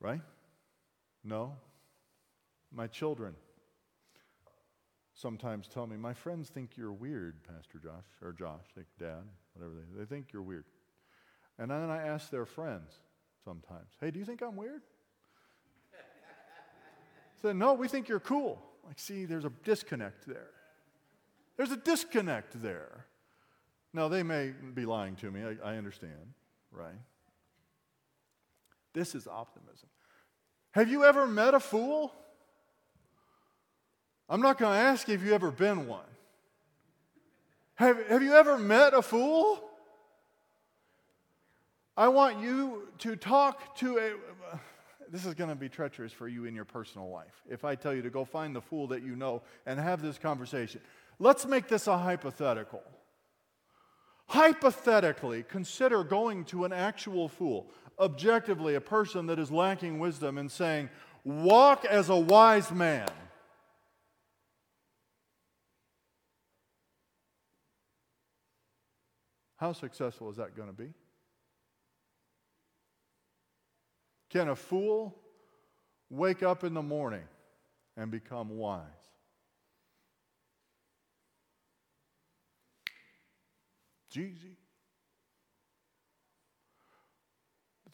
Right? 0.00 0.20
No. 1.24 1.56
My 2.72 2.86
children 2.86 3.34
sometimes 5.14 5.66
tell 5.66 5.86
me, 5.86 5.96
my 5.96 6.14
friends 6.14 6.48
think 6.48 6.76
you're 6.76 6.92
weird, 6.92 7.42
Pastor 7.42 7.78
Josh, 7.82 8.04
or 8.22 8.32
Josh, 8.32 8.62
think 8.74 8.86
dad, 8.98 9.24
whatever 9.54 9.74
they, 9.74 10.00
they 10.00 10.04
think 10.06 10.32
you're 10.32 10.42
weird. 10.42 10.64
And 11.58 11.70
then 11.70 11.90
I 11.90 12.06
ask 12.06 12.30
their 12.30 12.46
friends 12.46 12.92
sometimes, 13.44 13.88
hey, 14.00 14.12
do 14.12 14.18
you 14.20 14.24
think 14.24 14.42
I'm 14.42 14.56
weird? 14.56 14.82
Say, 17.42 17.52
no, 17.52 17.74
we 17.74 17.88
think 17.88 18.08
you're 18.08 18.20
cool. 18.20 18.60
Like, 18.86 18.98
see, 18.98 19.24
there's 19.24 19.44
a 19.44 19.52
disconnect 19.64 20.26
there. 20.26 20.50
There's 21.56 21.70
a 21.70 21.76
disconnect 21.76 22.60
there. 22.62 23.06
Now, 23.92 24.08
they 24.08 24.22
may 24.22 24.52
be 24.74 24.84
lying 24.86 25.16
to 25.16 25.30
me, 25.30 25.42
I, 25.42 25.72
I 25.72 25.76
understand, 25.76 26.34
right? 26.70 26.94
This 28.98 29.14
is 29.14 29.28
optimism. 29.28 29.88
Have 30.72 30.90
you 30.90 31.04
ever 31.04 31.26
met 31.26 31.54
a 31.54 31.60
fool? 31.60 32.12
I'm 34.28 34.42
not 34.42 34.58
going 34.58 34.72
to 34.72 34.78
ask 34.78 35.06
you 35.06 35.14
if 35.14 35.22
you 35.22 35.32
ever 35.34 35.50
been 35.50 35.86
one. 35.86 36.00
Have, 37.76 38.04
have 38.08 38.22
you 38.22 38.34
ever 38.34 38.58
met 38.58 38.94
a 38.94 39.02
fool? 39.02 39.62
I 41.96 42.08
want 42.08 42.40
you 42.40 42.88
to 42.98 43.14
talk 43.14 43.76
to 43.76 43.98
a. 43.98 44.12
This 45.10 45.24
is 45.24 45.34
going 45.34 45.50
to 45.50 45.56
be 45.56 45.68
treacherous 45.68 46.12
for 46.12 46.28
you 46.28 46.44
in 46.44 46.54
your 46.54 46.64
personal 46.64 47.08
life. 47.08 47.42
If 47.48 47.64
I 47.64 47.76
tell 47.76 47.94
you 47.94 48.02
to 48.02 48.10
go 48.10 48.24
find 48.24 48.54
the 48.54 48.60
fool 48.60 48.88
that 48.88 49.02
you 49.02 49.16
know 49.16 49.42
and 49.64 49.78
have 49.78 50.02
this 50.02 50.18
conversation, 50.18 50.80
Let's 51.18 51.46
make 51.46 51.68
this 51.68 51.86
a 51.86 51.98
hypothetical. 51.98 52.82
Hypothetically, 54.26 55.42
consider 55.42 56.04
going 56.04 56.44
to 56.46 56.64
an 56.64 56.72
actual 56.72 57.28
fool, 57.28 57.70
objectively, 57.98 58.74
a 58.74 58.80
person 58.80 59.26
that 59.26 59.38
is 59.38 59.50
lacking 59.50 59.98
wisdom, 59.98 60.38
and 60.38 60.50
saying, 60.50 60.88
Walk 61.24 61.84
as 61.84 62.08
a 62.08 62.16
wise 62.16 62.70
man. 62.70 63.08
How 69.56 69.72
successful 69.72 70.30
is 70.30 70.36
that 70.36 70.56
going 70.56 70.68
to 70.68 70.74
be? 70.74 70.94
Can 74.30 74.48
a 74.48 74.56
fool 74.56 75.16
wake 76.10 76.42
up 76.42 76.62
in 76.62 76.74
the 76.74 76.82
morning 76.82 77.24
and 77.96 78.10
become 78.10 78.50
wise? 78.50 78.84
Jeezy. 84.14 84.56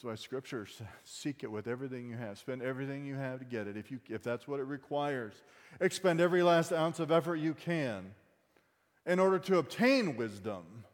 That's 0.05 0.21
why 0.21 0.23
Scripture 0.23 0.67
says, 0.67 0.87
seek 1.03 1.45
it 1.45 1.51
with 1.51 1.67
everything 1.67 2.11
you 2.11 2.17
have. 2.19 2.39
Spend 2.39 2.61
everything 2.61 3.07
you 3.07 3.15
have 3.15 3.39
to 3.39 3.45
get 3.47 3.67
it 3.67 3.79
if, 3.79 3.91
you, 3.91 4.01
if 4.11 4.23
that's 4.23 4.47
what 4.47 4.61
it 4.61 4.65
requires. 4.65 5.33
Expend 5.81 6.21
every 6.21 6.43
last 6.43 6.73
ounce 6.73 7.01
of 7.01 7.11
effort 7.11 7.37
you 7.37 7.55
can 7.55 8.13
in 9.07 9.19
order 9.19 9.39
to 9.39 9.57
obtain 9.57 10.15
wisdom. 10.15 10.85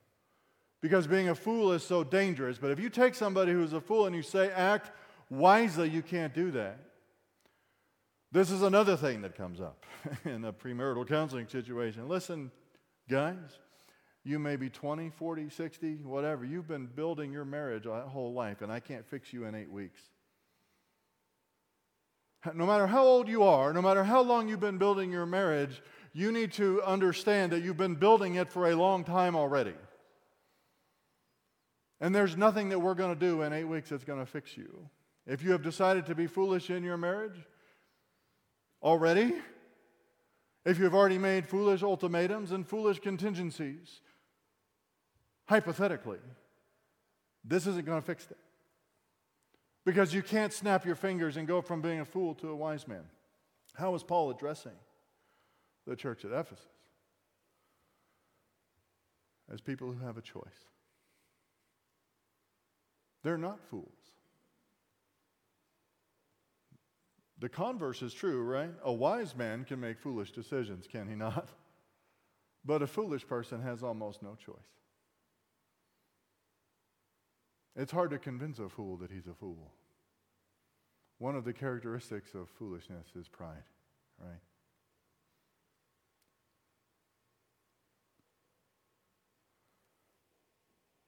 Because 0.81 1.09
being 1.09 1.29
a 1.29 1.35
fool 1.35 1.73
is 1.73 1.83
so 1.83 2.05
dangerous. 2.05 2.59
But 2.59 2.71
if 2.71 2.79
you 2.79 2.89
take 2.89 3.17
somebody 3.17 3.51
who's 3.51 3.73
a 3.73 3.81
fool 3.81 4.07
and 4.07 4.15
you 4.15 4.23
say, 4.23 4.49
act 4.53 4.93
wisely, 5.29 5.89
you 5.89 6.03
can't 6.03 6.33
do 6.33 6.53
that. 6.53 6.79
This 8.31 8.53
is 8.53 8.63
another 8.63 8.97
thing 8.97 9.23
that 9.23 9.37
comes 9.37 9.61
up 9.61 9.85
in 10.25 10.45
a 10.45 10.53
premarital 10.53 11.09
counseling 11.09 11.49
situation. 11.49 12.09
Listen, 12.09 12.53
guys, 13.09 13.59
you 14.25 14.39
may 14.39 14.57
be 14.57 14.69
20, 14.69 15.11
40, 15.11 15.49
60, 15.49 15.95
whatever. 16.03 16.45
You've 16.45 16.69
been 16.69 16.87
building 16.87 17.33
your 17.33 17.45
marriage 17.45 17.87
a 17.87 18.03
whole 18.03 18.33
life, 18.33 18.61
and 18.63 18.71
I 18.71 18.81
can't 18.81 19.07
fix 19.07 19.33
you 19.33 19.45
in 19.45 19.55
eight 19.55 19.71
weeks. 19.71 20.01
No 22.55 22.67
matter 22.67 22.87
how 22.87 23.05
old 23.05 23.29
you 23.29 23.43
are, 23.43 23.73
no 23.73 23.83
matter 23.83 24.03
how 24.03 24.23
long 24.23 24.49
you've 24.49 24.61
been 24.61 24.79
building 24.79 25.13
your 25.13 25.27
marriage, 25.27 25.83
you 26.13 26.33
need 26.33 26.53
to 26.53 26.83
understand 26.83 27.53
that 27.53 27.63
you've 27.63 27.77
been 27.77 27.95
building 27.95 28.37
it 28.37 28.51
for 28.51 28.71
a 28.71 28.77
long 28.77 29.05
time 29.05 29.37
already. 29.37 29.75
And 32.01 32.15
there's 32.15 32.37
nothing 32.37 32.71
that 32.71 32.79
we're 32.79 32.95
going 32.95 33.15
to 33.15 33.21
do 33.21 33.43
in 33.43 33.53
eight 33.53 33.65
weeks 33.65 33.91
that's 33.91 34.05
going 34.05 34.21
to 34.21 34.27
fix 34.27 34.57
you. 34.57 34.89
If 35.27 35.43
you 35.43 35.53
have 35.53 35.63
decided 35.63 36.07
to 36.07 36.15
be 36.15 36.27
foolish 36.27 36.71
in 36.71 36.83
your 36.83 36.97
marriage 36.97 37.37
already, 38.83 39.35
if 40.65 40.79
you've 40.79 40.95
already 40.95 41.19
made 41.19 41.47
foolish 41.47 41.83
ultimatums 41.83 42.53
and 42.53 42.67
foolish 42.67 43.01
contingencies, 43.01 44.01
hypothetically, 45.51 46.21
this 47.45 47.67
isn't 47.67 47.85
going 47.85 48.01
to 48.01 48.07
fix 48.07 48.25
that. 48.27 48.39
Because 49.85 50.15
you 50.15 50.23
can't 50.23 50.53
snap 50.53 50.87
your 50.87 50.95
fingers 50.95 51.37
and 51.37 51.49
go 51.49 51.61
from 51.61 51.83
being 51.83 51.99
a 51.99 52.05
fool 52.05 52.35
to 52.37 52.51
a 52.51 52.57
wise 52.57 52.87
man. 52.87 53.03
How 53.75 53.93
is 53.97 54.05
Paul 54.05 54.31
addressing 54.31 54.79
the 55.89 55.97
church 55.97 56.25
at 56.25 56.31
Ephesus? 56.31 56.65
As 59.53 59.61
people 59.61 59.91
who 59.91 60.07
have 60.07 60.17
a 60.17 60.21
choice. 60.23 60.69
They're 63.25 63.37
not 63.37 63.59
fools. 63.69 63.89
The 67.41 67.49
converse 67.49 68.03
is 68.03 68.15
true, 68.15 68.45
right? 68.45 68.71
A 68.85 68.93
wise 68.93 69.35
man 69.35 69.65
can 69.65 69.81
make 69.81 69.99
foolish 69.99 70.31
decisions, 70.31 70.87
can 70.87 71.09
he 71.09 71.17
not? 71.17 71.49
But 72.63 72.83
a 72.83 72.87
foolish 72.87 73.27
person 73.27 73.63
has 73.63 73.83
almost 73.83 74.23
no 74.23 74.37
choice. 74.37 74.71
It's 77.77 77.93
hard 77.93 78.11
to 78.11 78.19
convince 78.19 78.59
a 78.59 78.69
fool 78.69 78.97
that 78.99 79.11
he's 79.11 79.27
a 79.27 79.35
fool. 79.35 79.73
One 81.19 81.37
of 81.37 81.45
the 81.45 81.53
characteristics 81.53 82.35
of 82.35 82.49
foolishness 82.49 83.07
is 83.15 83.29
pride, 83.29 83.63
right? 84.19 84.41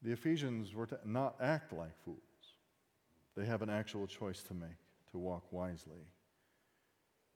The 0.03 0.13
Ephesians 0.13 0.75
were 0.75 0.87
to 0.87 0.99
not 1.05 1.37
act 1.41 1.73
like 1.73 1.97
fools. 2.05 2.19
They 3.37 3.47
have 3.47 3.63
an 3.63 3.71
actual 3.71 4.07
choice 4.07 4.43
to 4.45 4.55
make 4.55 4.71
to 5.13 5.19
walk 5.19 5.45
wisely 5.53 6.07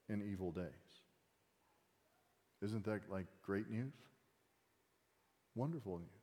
in 0.08 0.22
evil 0.30 0.50
days. 0.50 0.64
Isn't 2.62 2.84
that 2.84 3.02
like 3.10 3.26
great 3.42 3.70
news? 3.70 3.92
Wonderful 5.54 5.98
news. 5.98 6.15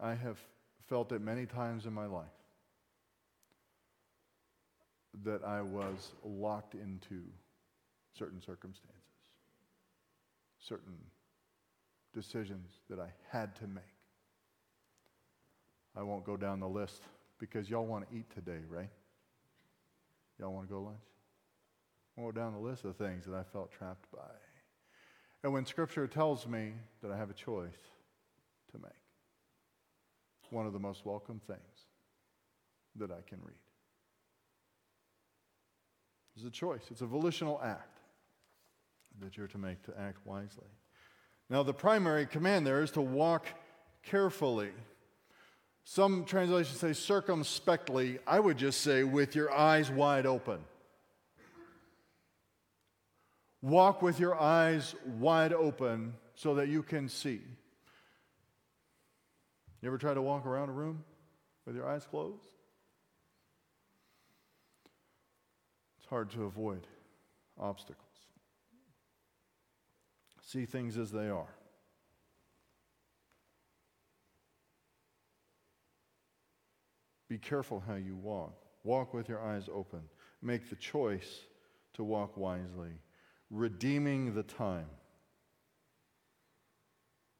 I 0.00 0.14
have 0.14 0.38
felt 0.88 1.12
it 1.12 1.20
many 1.20 1.46
times 1.46 1.86
in 1.86 1.92
my 1.92 2.06
life 2.06 2.26
that 5.22 5.44
I 5.44 5.62
was 5.62 6.12
locked 6.24 6.74
into 6.74 7.22
certain 8.18 8.40
circumstances, 8.40 8.98
certain 10.58 10.96
decisions 12.12 12.70
that 12.90 12.98
I 12.98 13.08
had 13.30 13.54
to 13.56 13.66
make. 13.66 13.84
I 15.96 16.02
won't 16.02 16.24
go 16.24 16.36
down 16.36 16.60
the 16.60 16.68
list 16.68 17.02
because 17.38 17.70
y'all 17.70 17.86
want 17.86 18.08
to 18.08 18.16
eat 18.16 18.26
today, 18.34 18.60
right? 18.68 18.90
Y'all 20.38 20.52
want 20.52 20.68
to 20.68 20.74
go 20.74 20.80
lunch? 20.80 20.98
I'll 22.18 22.24
go 22.24 22.32
down 22.32 22.52
the 22.52 22.58
list 22.58 22.84
of 22.84 22.96
things 22.96 23.24
that 23.26 23.34
I 23.34 23.42
felt 23.52 23.70
trapped 23.72 24.10
by. 24.12 24.30
And 25.42 25.52
when 25.52 25.66
Scripture 25.66 26.06
tells 26.06 26.46
me 26.46 26.72
that 27.02 27.10
I 27.10 27.16
have 27.16 27.30
a 27.30 27.34
choice 27.34 27.70
to 28.72 28.78
make, 28.78 28.92
one 30.54 30.66
of 30.66 30.72
the 30.72 30.78
most 30.78 31.04
welcome 31.04 31.40
things 31.46 31.60
that 32.96 33.10
I 33.10 33.28
can 33.28 33.40
read. 33.42 33.56
It's 36.36 36.44
a 36.44 36.50
choice, 36.50 36.82
it's 36.90 37.00
a 37.00 37.06
volitional 37.06 37.60
act 37.62 37.98
that 39.20 39.36
you're 39.36 39.48
to 39.48 39.58
make 39.58 39.82
to 39.84 39.92
act 39.98 40.18
wisely. 40.24 40.68
Now, 41.50 41.62
the 41.62 41.74
primary 41.74 42.26
command 42.26 42.66
there 42.66 42.82
is 42.82 42.90
to 42.92 43.00
walk 43.00 43.46
carefully. 44.02 44.70
Some 45.84 46.24
translations 46.24 46.78
say 46.78 46.92
circumspectly. 46.92 48.18
I 48.26 48.40
would 48.40 48.56
just 48.56 48.80
say 48.80 49.04
with 49.04 49.36
your 49.36 49.52
eyes 49.52 49.90
wide 49.90 50.24
open. 50.24 50.60
Walk 53.60 54.02
with 54.02 54.18
your 54.18 54.38
eyes 54.40 54.94
wide 55.18 55.52
open 55.52 56.14
so 56.34 56.54
that 56.56 56.68
you 56.68 56.82
can 56.82 57.08
see. 57.08 57.40
You 59.84 59.90
ever 59.90 59.98
try 59.98 60.14
to 60.14 60.22
walk 60.22 60.46
around 60.46 60.70
a 60.70 60.72
room 60.72 61.04
with 61.66 61.76
your 61.76 61.86
eyes 61.86 62.06
closed? 62.06 62.48
It's 65.98 66.08
hard 66.08 66.30
to 66.30 66.44
avoid 66.44 66.86
obstacles. 67.60 68.00
See 70.40 70.64
things 70.64 70.96
as 70.96 71.10
they 71.10 71.28
are. 71.28 71.54
Be 77.28 77.36
careful 77.36 77.82
how 77.86 77.96
you 77.96 78.16
walk. 78.16 78.54
Walk 78.84 79.12
with 79.12 79.28
your 79.28 79.42
eyes 79.42 79.68
open. 79.70 80.00
Make 80.40 80.70
the 80.70 80.76
choice 80.76 81.40
to 81.92 82.04
walk 82.04 82.38
wisely, 82.38 82.92
redeeming 83.50 84.32
the 84.32 84.44
time. 84.44 84.88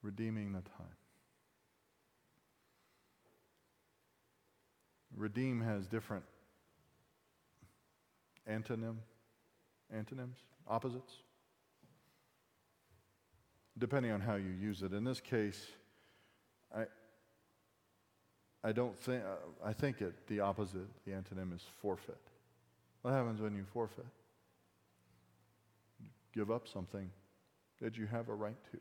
Redeeming 0.03 0.53
the 0.53 0.61
time. 0.61 1.03
Redeem 5.16 5.60
has 5.60 5.86
different 5.86 6.24
antonym, 8.50 8.96
antonyms, 9.94 10.38
opposites, 10.66 11.12
depending 13.78 14.12
on 14.12 14.20
how 14.20 14.34
you 14.34 14.50
use 14.50 14.82
it. 14.82 14.92
In 14.92 15.04
this 15.04 15.20
case, 15.20 15.66
I, 16.76 16.84
I 18.62 18.72
don't 18.72 18.98
think, 18.98 19.22
I 19.64 19.72
think 19.72 20.00
it, 20.00 20.26
the 20.26 20.40
opposite, 20.40 20.88
the 21.04 21.12
antonym 21.12 21.54
is 21.54 21.62
forfeit. 21.80 22.20
What 23.02 23.12
happens 23.12 23.40
when 23.40 23.54
you 23.54 23.64
forfeit? 23.72 24.06
You 26.00 26.06
give 26.34 26.50
up 26.50 26.66
something 26.66 27.10
that 27.80 27.96
you 27.96 28.06
have 28.06 28.28
a 28.28 28.34
right 28.34 28.56
to. 28.72 28.78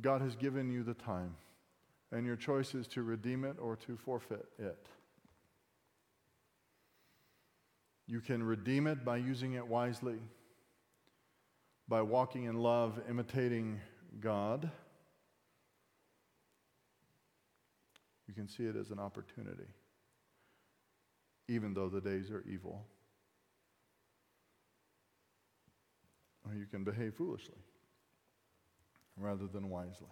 God 0.00 0.22
has 0.22 0.34
given 0.34 0.72
you 0.72 0.82
the 0.82 0.94
time 0.94 1.34
and 2.12 2.26
your 2.26 2.36
choice 2.36 2.74
is 2.74 2.86
to 2.88 3.02
redeem 3.02 3.44
it 3.44 3.56
or 3.58 3.74
to 3.76 3.96
forfeit 3.96 4.46
it. 4.58 4.86
You 8.06 8.20
can 8.20 8.42
redeem 8.42 8.86
it 8.86 9.04
by 9.04 9.16
using 9.16 9.54
it 9.54 9.66
wisely, 9.66 10.18
by 11.88 12.02
walking 12.02 12.44
in 12.44 12.56
love, 12.56 13.00
imitating 13.08 13.80
God. 14.20 14.70
You 18.28 18.34
can 18.34 18.46
see 18.48 18.64
it 18.64 18.76
as 18.76 18.90
an 18.90 18.98
opportunity, 18.98 19.68
even 21.48 21.72
though 21.72 21.88
the 21.88 22.00
days 22.00 22.30
are 22.30 22.44
evil. 22.46 22.84
Or 26.46 26.54
you 26.54 26.66
can 26.66 26.84
behave 26.84 27.14
foolishly 27.14 27.54
rather 29.16 29.46
than 29.46 29.70
wisely. 29.70 30.08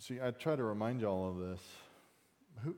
See, 0.00 0.18
I 0.18 0.30
try 0.30 0.56
to 0.56 0.64
remind 0.64 1.02
y'all 1.02 1.28
of 1.28 1.36
this. 1.36 1.60
Who, 2.64 2.74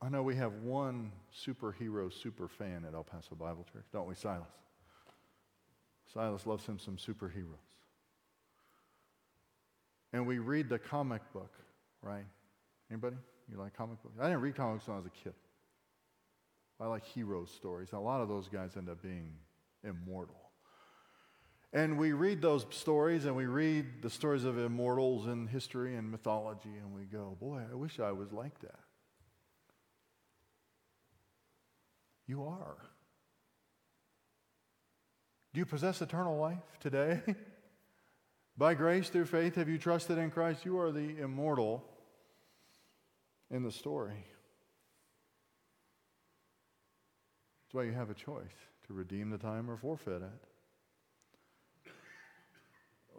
I 0.00 0.08
know 0.08 0.22
we 0.22 0.36
have 0.36 0.52
one 0.62 1.10
superhero 1.36 2.12
super 2.12 2.46
fan 2.46 2.84
at 2.86 2.94
El 2.94 3.02
Paso 3.02 3.34
Bible 3.34 3.66
Church, 3.72 3.86
don't 3.92 4.06
we, 4.06 4.14
Silas? 4.14 4.46
Silas 6.14 6.46
loves 6.46 6.64
him 6.64 6.78
some 6.78 6.96
superheroes. 6.96 7.58
And 10.12 10.28
we 10.28 10.38
read 10.38 10.68
the 10.68 10.78
comic 10.78 11.22
book, 11.32 11.52
right? 12.02 12.24
Anybody? 12.88 13.16
You 13.50 13.58
like 13.58 13.76
comic 13.76 14.00
books? 14.04 14.14
I 14.20 14.26
didn't 14.26 14.40
read 14.40 14.54
comics 14.54 14.86
when 14.86 14.94
I 14.94 15.00
was 15.00 15.06
a 15.06 15.24
kid. 15.24 15.34
I 16.78 16.86
like 16.86 17.04
hero 17.04 17.46
stories. 17.46 17.88
A 17.92 17.98
lot 17.98 18.20
of 18.20 18.28
those 18.28 18.46
guys 18.48 18.76
end 18.76 18.88
up 18.88 19.02
being 19.02 19.32
immortal. 19.82 20.49
And 21.72 21.98
we 21.98 22.12
read 22.12 22.42
those 22.42 22.66
stories 22.70 23.26
and 23.26 23.36
we 23.36 23.46
read 23.46 24.02
the 24.02 24.10
stories 24.10 24.44
of 24.44 24.58
immortals 24.58 25.26
in 25.26 25.46
history 25.46 25.94
and 25.96 26.10
mythology, 26.10 26.76
and 26.82 26.92
we 26.92 27.04
go, 27.04 27.36
boy, 27.40 27.62
I 27.70 27.74
wish 27.74 28.00
I 28.00 28.10
was 28.10 28.32
like 28.32 28.58
that. 28.60 28.80
You 32.26 32.44
are. 32.44 32.76
Do 35.52 35.58
you 35.58 35.66
possess 35.66 36.02
eternal 36.02 36.38
life 36.38 36.78
today? 36.80 37.20
By 38.58 38.74
grace 38.74 39.08
through 39.08 39.26
faith 39.26 39.54
have 39.54 39.68
you 39.68 39.78
trusted 39.78 40.18
in 40.18 40.30
Christ? 40.30 40.64
You 40.64 40.78
are 40.80 40.92
the 40.92 41.18
immortal 41.20 41.84
in 43.50 43.62
the 43.62 43.72
story. 43.72 44.26
That's 47.62 47.74
why 47.74 47.84
you 47.84 47.92
have 47.92 48.10
a 48.10 48.14
choice 48.14 48.44
to 48.88 48.92
redeem 48.92 49.30
the 49.30 49.38
time 49.38 49.70
or 49.70 49.76
forfeit 49.76 50.22
it 50.22 50.49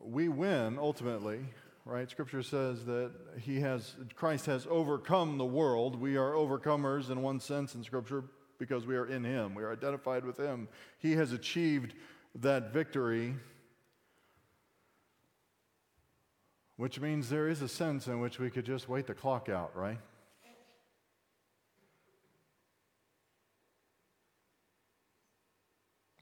we 0.04 0.30
win 0.30 0.78
ultimately, 0.80 1.40
right? 1.86 2.10
Scripture 2.10 2.44
says 2.44 2.86
that 2.86 3.12
he 3.40 3.60
has 3.62 3.96
Christ 4.16 4.46
has 4.46 4.68
overcome 4.70 5.38
the 5.38 5.46
world. 5.46 6.00
We 6.00 6.18
are 6.18 6.32
overcomers 6.32 7.10
in 7.10 7.22
one 7.22 7.40
sense 7.40 7.76
in 7.76 7.84
scripture 7.84 8.24
because 8.58 8.86
we 8.86 8.96
are 8.96 9.06
in 9.06 9.24
him. 9.24 9.56
We 9.56 9.64
are 9.64 9.72
identified 9.72 10.26
with 10.26 10.38
him. 10.38 10.68
He 11.00 11.14
has 11.14 11.32
achieved 11.32 11.94
that 12.36 12.72
victory. 12.72 13.36
Which 16.78 17.00
means 17.00 17.30
there 17.30 17.48
is 17.48 17.62
a 17.62 17.68
sense 17.68 18.08
in 18.08 18.20
which 18.20 18.40
we 18.40 18.50
could 18.50 18.66
just 18.66 18.90
wait 18.90 19.06
the 19.06 19.14
clock 19.14 19.50
out, 19.50 19.76
right? 19.76 20.00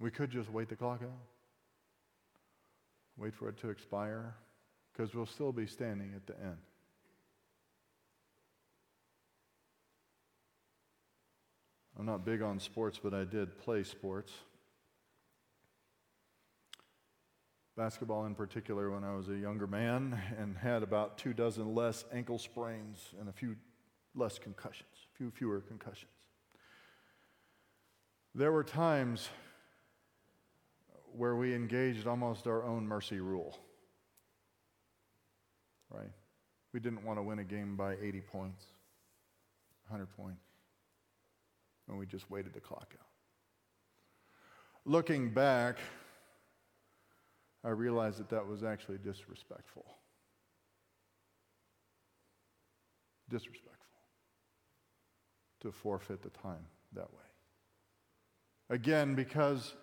We 0.01 0.11
could 0.11 0.31
just 0.31 0.49
wait 0.49 0.69
the 0.69 0.75
clock 0.75 1.01
out 1.01 1.38
wait 3.19 3.35
for 3.35 3.49
it 3.49 3.57
to 3.57 3.69
expire, 3.69 4.35
because 4.93 5.13
we'll 5.13 5.25
still 5.25 5.51
be 5.51 5.67
standing 5.67 6.13
at 6.15 6.25
the 6.25 6.41
end. 6.41 6.57
I'm 11.97 12.05
not 12.05 12.23
big 12.23 12.41
on 12.41 12.59
sports, 12.59 12.97
but 13.03 13.13
I 13.13 13.25
did 13.25 13.59
play 13.59 13.83
sports. 13.83 14.31
Basketball, 17.75 18.25
in 18.25 18.35
particular, 18.35 18.89
when 18.89 19.03
I 19.03 19.13
was 19.15 19.27
a 19.27 19.35
younger 19.35 19.67
man 19.67 20.17
and 20.37 20.57
had 20.57 20.81
about 20.81 21.17
two 21.17 21.33
dozen 21.33 21.75
less 21.75 22.05
ankle 22.13 22.37
sprains 22.37 23.13
and 23.19 23.27
a 23.27 23.33
few 23.33 23.55
less 24.15 24.39
concussions, 24.39 25.07
a 25.13 25.17
few 25.17 25.29
fewer 25.29 25.59
concussions. 25.59 26.11
There 28.33 28.51
were 28.51 28.63
times 28.63 29.29
where 31.15 31.35
we 31.35 31.53
engaged 31.53 32.07
almost 32.07 32.47
our 32.47 32.63
own 32.63 32.87
mercy 32.87 33.19
rule. 33.19 33.57
Right? 35.89 36.11
We 36.73 36.79
didn't 36.79 37.03
want 37.03 37.17
to 37.17 37.23
win 37.23 37.39
a 37.39 37.43
game 37.43 37.75
by 37.75 37.95
80 38.01 38.21
points, 38.21 38.63
100 39.87 40.05
points, 40.15 40.43
and 41.87 41.97
we 41.97 42.05
just 42.05 42.29
waited 42.29 42.53
the 42.53 42.59
clock 42.59 42.93
out. 42.99 43.07
Looking 44.85 45.29
back, 45.33 45.77
I 47.63 47.69
realized 47.69 48.19
that 48.19 48.29
that 48.29 48.47
was 48.47 48.63
actually 48.63 48.99
disrespectful. 48.99 49.85
Disrespectful 53.29 53.75
to 55.61 55.71
forfeit 55.71 56.21
the 56.21 56.29
time 56.29 56.65
that 56.93 57.11
way. 57.11 57.19
Again, 58.69 59.15
because 59.15 59.73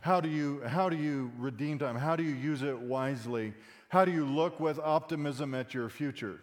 how 0.00 0.20
do 0.20 0.28
you, 0.28 0.62
how 0.66 0.88
do 0.88 0.96
you 0.96 1.32
redeem 1.38 1.78
time? 1.78 1.96
How 1.96 2.16
do 2.16 2.22
you 2.22 2.34
use 2.34 2.62
it 2.62 2.78
wisely? 2.78 3.54
How 3.88 4.04
do 4.04 4.12
you 4.12 4.24
look 4.24 4.60
with 4.60 4.78
optimism 4.78 5.54
at 5.54 5.74
your 5.74 5.88
future? 5.88 6.40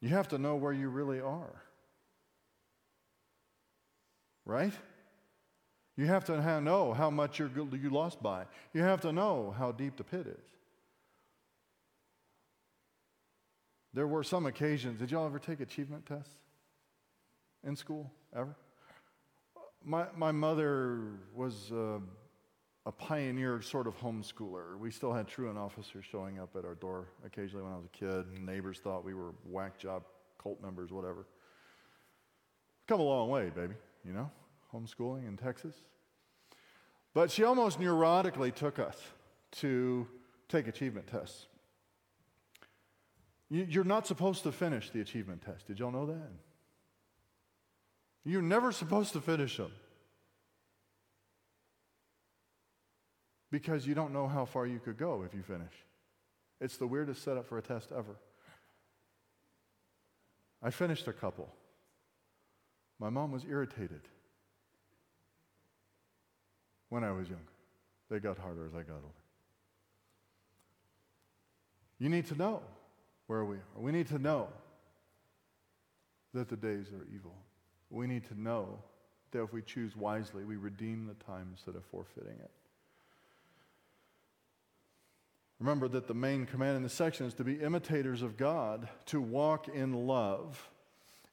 You 0.00 0.08
have 0.08 0.28
to 0.28 0.38
know 0.38 0.56
where 0.56 0.72
you 0.72 0.88
really 0.88 1.20
are. 1.20 1.62
Right? 4.44 4.72
You 5.96 6.06
have 6.06 6.24
to 6.24 6.60
know 6.60 6.92
how 6.92 7.10
much 7.10 7.38
you're, 7.38 7.50
you 7.54 7.90
lost 7.90 8.22
by. 8.22 8.46
You 8.72 8.82
have 8.82 9.00
to 9.02 9.12
know 9.12 9.54
how 9.56 9.72
deep 9.72 9.96
the 9.96 10.04
pit 10.04 10.26
is. 10.26 10.44
There 13.94 14.06
were 14.06 14.24
some 14.24 14.46
occasions, 14.46 14.98
did 14.98 15.10
y'all 15.10 15.26
ever 15.26 15.38
take 15.38 15.60
achievement 15.60 16.06
tests 16.06 16.34
in 17.62 17.76
school? 17.76 18.10
Ever? 18.34 18.56
My, 19.84 20.06
my 20.16 20.32
mother 20.32 21.00
was 21.34 21.72
uh, 21.72 21.98
a 22.86 22.92
pioneer 22.92 23.60
sort 23.62 23.86
of 23.86 23.96
homeschooler. 23.98 24.78
We 24.78 24.90
still 24.90 25.12
had 25.12 25.26
truant 25.28 25.58
officers 25.58 26.04
showing 26.04 26.38
up 26.38 26.56
at 26.56 26.64
our 26.64 26.74
door 26.74 27.08
occasionally 27.24 27.64
when 27.64 27.72
I 27.72 27.76
was 27.76 27.86
a 27.86 27.96
kid, 27.96 28.26
neighbors 28.40 28.78
thought 28.78 29.04
we 29.04 29.14
were 29.14 29.34
whack 29.44 29.78
job 29.78 30.04
cult 30.42 30.62
members, 30.62 30.90
whatever. 30.90 31.26
Come 32.86 33.00
a 33.00 33.04
long 33.04 33.28
way, 33.30 33.50
baby, 33.50 33.74
you 34.04 34.12
know? 34.12 34.30
homeschooling 34.74 35.28
in 35.28 35.36
Texas. 35.36 35.74
But 37.14 37.30
she 37.30 37.44
almost 37.44 37.78
neurotically 37.78 38.54
took 38.54 38.78
us 38.78 38.96
to 39.52 40.06
take 40.48 40.66
achievement 40.66 41.06
tests. 41.06 41.46
You're 43.50 43.84
not 43.84 44.06
supposed 44.06 44.44
to 44.44 44.52
finish 44.52 44.88
the 44.90 45.02
achievement 45.02 45.42
test. 45.42 45.66
Did 45.66 45.78
y'all 45.78 45.90
know 45.90 46.06
that? 46.06 46.30
You're 48.24 48.42
never 48.42 48.72
supposed 48.72 49.12
to 49.14 49.20
finish 49.20 49.56
them. 49.56 49.72
Because 53.50 53.86
you 53.86 53.94
don't 53.94 54.12
know 54.12 54.28
how 54.28 54.44
far 54.44 54.66
you 54.66 54.78
could 54.78 54.96
go 54.96 55.22
if 55.22 55.34
you 55.34 55.42
finish. 55.42 55.72
It's 56.60 56.76
the 56.76 56.86
weirdest 56.86 57.22
setup 57.22 57.48
for 57.48 57.58
a 57.58 57.62
test 57.62 57.90
ever. 57.90 58.16
I 60.62 60.70
finished 60.70 61.08
a 61.08 61.12
couple. 61.12 61.48
My 63.00 63.10
mom 63.10 63.32
was 63.32 63.44
irritated 63.44 64.02
when 66.88 67.02
I 67.02 67.10
was 67.10 67.28
younger. 67.28 67.42
They 68.08 68.20
got 68.20 68.38
harder 68.38 68.64
as 68.66 68.74
I 68.74 68.82
got 68.82 68.94
older. 68.94 69.22
You 71.98 72.08
need 72.08 72.26
to 72.26 72.36
know 72.36 72.62
where 73.26 73.44
we 73.44 73.56
are. 73.56 73.80
We 73.80 73.92
need 73.92 74.06
to 74.08 74.18
know 74.18 74.48
that 76.32 76.48
the 76.48 76.56
days 76.56 76.86
are 76.92 77.06
evil. 77.14 77.34
We 77.92 78.06
need 78.06 78.26
to 78.28 78.40
know 78.40 78.78
that 79.30 79.42
if 79.42 79.52
we 79.52 79.62
choose 79.62 79.96
wisely, 79.96 80.44
we 80.44 80.56
redeem 80.56 81.06
the 81.06 81.24
time 81.24 81.48
instead 81.52 81.76
of 81.76 81.84
forfeiting 81.84 82.38
it. 82.40 82.50
Remember 85.60 85.86
that 85.88 86.08
the 86.08 86.14
main 86.14 86.46
command 86.46 86.76
in 86.76 86.82
this 86.82 86.92
section 86.92 87.26
is 87.26 87.34
to 87.34 87.44
be 87.44 87.54
imitators 87.54 88.22
of 88.22 88.36
God, 88.36 88.88
to 89.06 89.20
walk 89.20 89.68
in 89.68 90.06
love 90.06 90.68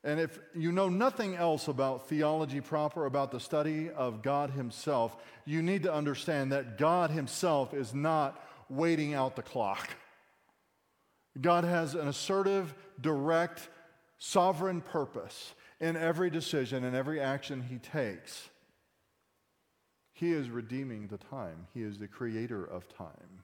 and 0.03 0.19
if 0.19 0.39
you 0.55 0.71
know 0.71 0.87
nothing 0.87 1.35
else 1.35 1.67
about 1.67 2.07
theology 2.07 2.61
proper, 2.61 3.05
about 3.05 3.31
the 3.31 3.39
study 3.39 3.89
of 3.89 4.21
God 4.21 4.51
Himself, 4.51 5.17
you 5.45 5.61
need 5.61 5.83
to 5.83 5.93
understand 5.93 6.53
that 6.53 6.77
God 6.77 7.11
Himself 7.11 7.73
is 7.73 7.93
not 7.93 8.41
waiting 8.69 9.13
out 9.13 9.35
the 9.35 9.41
clock. 9.41 9.89
God 11.39 11.65
has 11.65 11.95
an 11.95 12.07
assertive, 12.07 12.73
direct, 13.01 13.67
sovereign 14.19 14.79
purpose 14.81 15.53
in 15.79 15.95
every 15.95 16.29
decision 16.29 16.83
and 16.83 16.95
every 16.95 17.19
action 17.19 17.63
He 17.69 17.77
takes. 17.77 18.49
He 20.13 20.33
is 20.33 20.49
redeeming 20.49 21.07
the 21.07 21.17
time, 21.17 21.67
He 21.73 21.81
is 21.81 21.97
the 21.97 22.07
creator 22.07 22.63
of 22.63 22.87
time. 22.89 23.43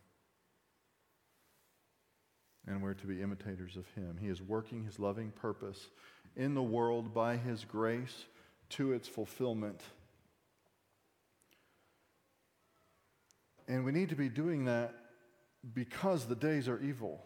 And 2.68 2.82
we're 2.82 2.96
to 2.96 3.08
be 3.08 3.22
imitators 3.22 3.78
of 3.78 3.88
Him. 3.92 4.18
He 4.20 4.28
is 4.28 4.42
working 4.42 4.84
His 4.84 5.00
loving 5.00 5.32
purpose 5.32 5.90
in 6.36 6.54
the 6.54 6.64
world 6.64 7.14
by 7.14 7.38
His 7.38 7.64
grace 7.64 8.26
to 8.72 8.92
its 8.94 9.08
fulfillment. 9.08 9.82
And 13.68 13.86
we 13.86 13.92
need 13.92 14.10
to 14.10 14.16
be 14.16 14.30
doing 14.30 14.66
that 14.66 14.94
because 15.74 16.26
the 16.26 16.36
days 16.36 16.68
are 16.68 16.80
evil. 16.80 17.24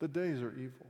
The 0.00 0.08
days 0.08 0.42
are 0.42 0.54
evil. 0.54 0.86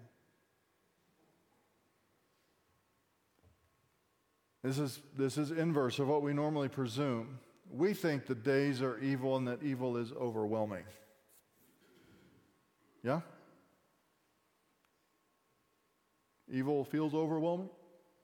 This 4.66 4.78
is, 4.80 5.00
this 5.16 5.38
is 5.38 5.52
inverse 5.52 6.00
of 6.00 6.08
what 6.08 6.22
we 6.22 6.32
normally 6.32 6.68
presume. 6.68 7.38
We 7.70 7.94
think 7.94 8.26
the 8.26 8.34
days 8.34 8.82
are 8.82 8.98
evil 8.98 9.36
and 9.36 9.46
that 9.46 9.62
evil 9.62 9.96
is 9.96 10.10
overwhelming. 10.10 10.82
Yeah? 13.04 13.20
Evil 16.50 16.82
feels 16.82 17.14
overwhelming 17.14 17.68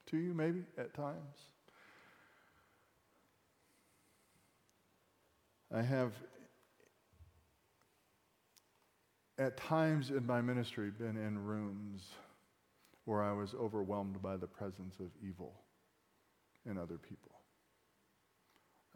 to 0.07 0.17
you, 0.17 0.35
maybe, 0.35 0.65
at 0.77 0.93
times. 0.95 1.39
I 5.73 5.83
have, 5.83 6.11
at 9.39 9.57
times 9.57 10.11
in 10.11 10.27
my 10.27 10.41
ministry, 10.41 10.91
been 10.91 11.17
in 11.17 11.39
rooms 11.39 12.03
where 13.05 13.23
I 13.23 13.31
was 13.31 13.55
overwhelmed 13.55 14.21
by 14.21 14.37
the 14.37 14.49
presence 14.49 14.99
of 14.99 15.07
evil 15.25 15.62
in 16.69 16.79
other 16.79 16.99
people. 16.99 17.31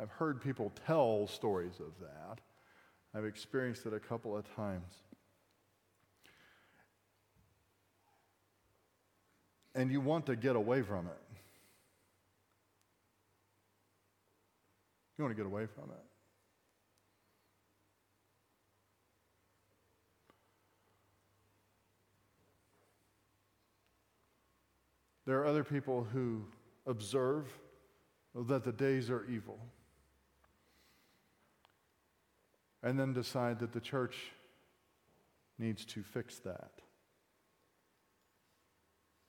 I've 0.00 0.10
heard 0.10 0.40
people 0.42 0.72
tell 0.86 1.26
stories 1.26 1.80
of 1.80 1.92
that. 2.00 2.40
I've 3.14 3.24
experienced 3.24 3.86
it 3.86 3.94
a 3.94 4.00
couple 4.00 4.36
of 4.36 4.44
times. 4.54 4.92
and 9.76 9.92
you 9.92 10.00
want 10.00 10.26
to 10.26 10.34
get 10.34 10.56
away 10.56 10.82
from 10.82 11.06
it. 11.06 11.38
You 15.16 15.24
want 15.24 15.36
to 15.36 15.42
get 15.42 15.46
away 15.46 15.66
from 15.66 15.84
it. 15.84 16.04
There 25.26 25.38
are 25.40 25.46
other 25.46 25.64
people 25.64 26.04
who 26.04 26.44
observe 26.86 27.46
that 28.34 28.64
the 28.64 28.72
days 28.72 29.10
are 29.10 29.24
evil 29.26 29.58
and 32.82 32.98
then 32.98 33.12
decide 33.12 33.58
that 33.58 33.72
the 33.72 33.80
church 33.80 34.16
needs 35.58 35.84
to 35.84 36.02
fix 36.02 36.38
that. 36.40 36.70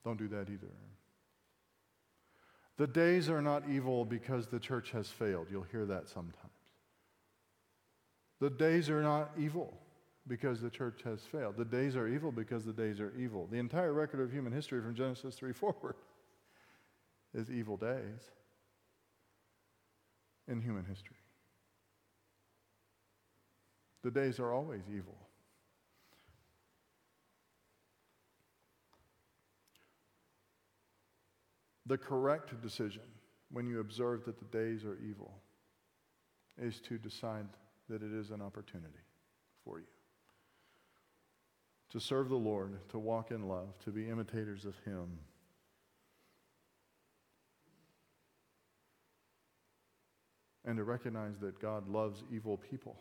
Don't 0.04 0.18
do 0.18 0.28
that 0.28 0.48
either. 0.48 0.68
The 2.76 2.86
days 2.86 3.28
are 3.28 3.42
not 3.42 3.64
evil 3.68 4.04
because 4.04 4.46
the 4.46 4.60
church 4.60 4.92
has 4.92 5.08
failed. 5.08 5.48
You'll 5.50 5.64
hear 5.64 5.84
that 5.86 6.08
sometimes. 6.08 6.52
The 8.40 8.50
days 8.50 8.88
are 8.88 9.02
not 9.02 9.32
evil 9.36 9.76
because 10.28 10.60
the 10.60 10.70
church 10.70 11.00
has 11.02 11.22
failed. 11.22 11.56
The 11.56 11.64
days 11.64 11.96
are 11.96 12.06
evil 12.06 12.30
because 12.30 12.64
the 12.64 12.72
days 12.72 13.00
are 13.00 13.12
evil. 13.18 13.48
The 13.50 13.58
entire 13.58 13.92
record 13.92 14.20
of 14.20 14.30
human 14.30 14.52
history 14.52 14.80
from 14.80 14.94
Genesis 14.94 15.34
3 15.34 15.52
forward 15.52 15.96
is 17.34 17.50
evil 17.50 17.76
days 17.76 18.30
in 20.46 20.60
human 20.60 20.84
history. 20.84 21.16
The 24.02 24.10
days 24.10 24.38
are 24.38 24.52
always 24.52 24.82
evil. 24.88 25.16
The 31.86 31.98
correct 31.98 32.60
decision 32.62 33.02
when 33.50 33.66
you 33.66 33.80
observe 33.80 34.24
that 34.26 34.38
the 34.38 34.44
days 34.46 34.84
are 34.84 34.98
evil 35.06 35.32
is 36.60 36.80
to 36.80 36.98
decide 36.98 37.46
that 37.88 38.02
it 38.02 38.12
is 38.12 38.30
an 38.30 38.42
opportunity 38.42 39.00
for 39.64 39.78
you 39.78 39.86
to 41.90 42.00
serve 42.00 42.28
the 42.28 42.36
Lord, 42.36 42.78
to 42.90 42.98
walk 42.98 43.30
in 43.30 43.48
love, 43.48 43.78
to 43.84 43.90
be 43.90 44.08
imitators 44.08 44.64
of 44.64 44.74
Him. 44.84 45.18
And 50.68 50.76
to 50.76 50.84
recognize 50.84 51.38
that 51.40 51.58
God 51.60 51.88
loves 51.88 52.22
evil 52.30 52.58
people. 52.58 53.00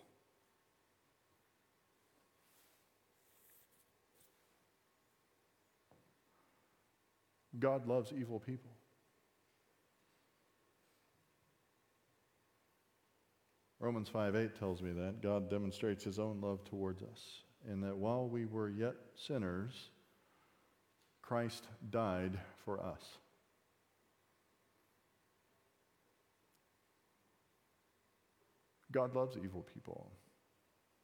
God 7.60 7.85
loves 7.85 8.14
evil 8.18 8.39
people. 8.39 8.72
Romans 13.81 14.07
5 14.07 14.38
8 14.38 14.57
tells 14.57 14.81
me 14.81 14.94
that. 14.94 15.22
God 15.22 15.49
demonstrates 15.49 16.06
his 16.06 16.19
own 16.19 16.39
love 16.39 16.64
towards 16.64 17.03
us, 17.03 17.41
in 17.69 17.81
that 17.81 17.98
while 17.98 18.30
we 18.30 18.45
were 18.45 18.69
yet 18.69 18.95
sinners, 19.18 19.89
Christ 21.22 21.68
died 21.89 22.39
for 22.64 22.81
us. 22.81 23.18
God 28.98 29.14
loves 29.15 29.38
evil 29.38 29.64
people, 29.76 30.10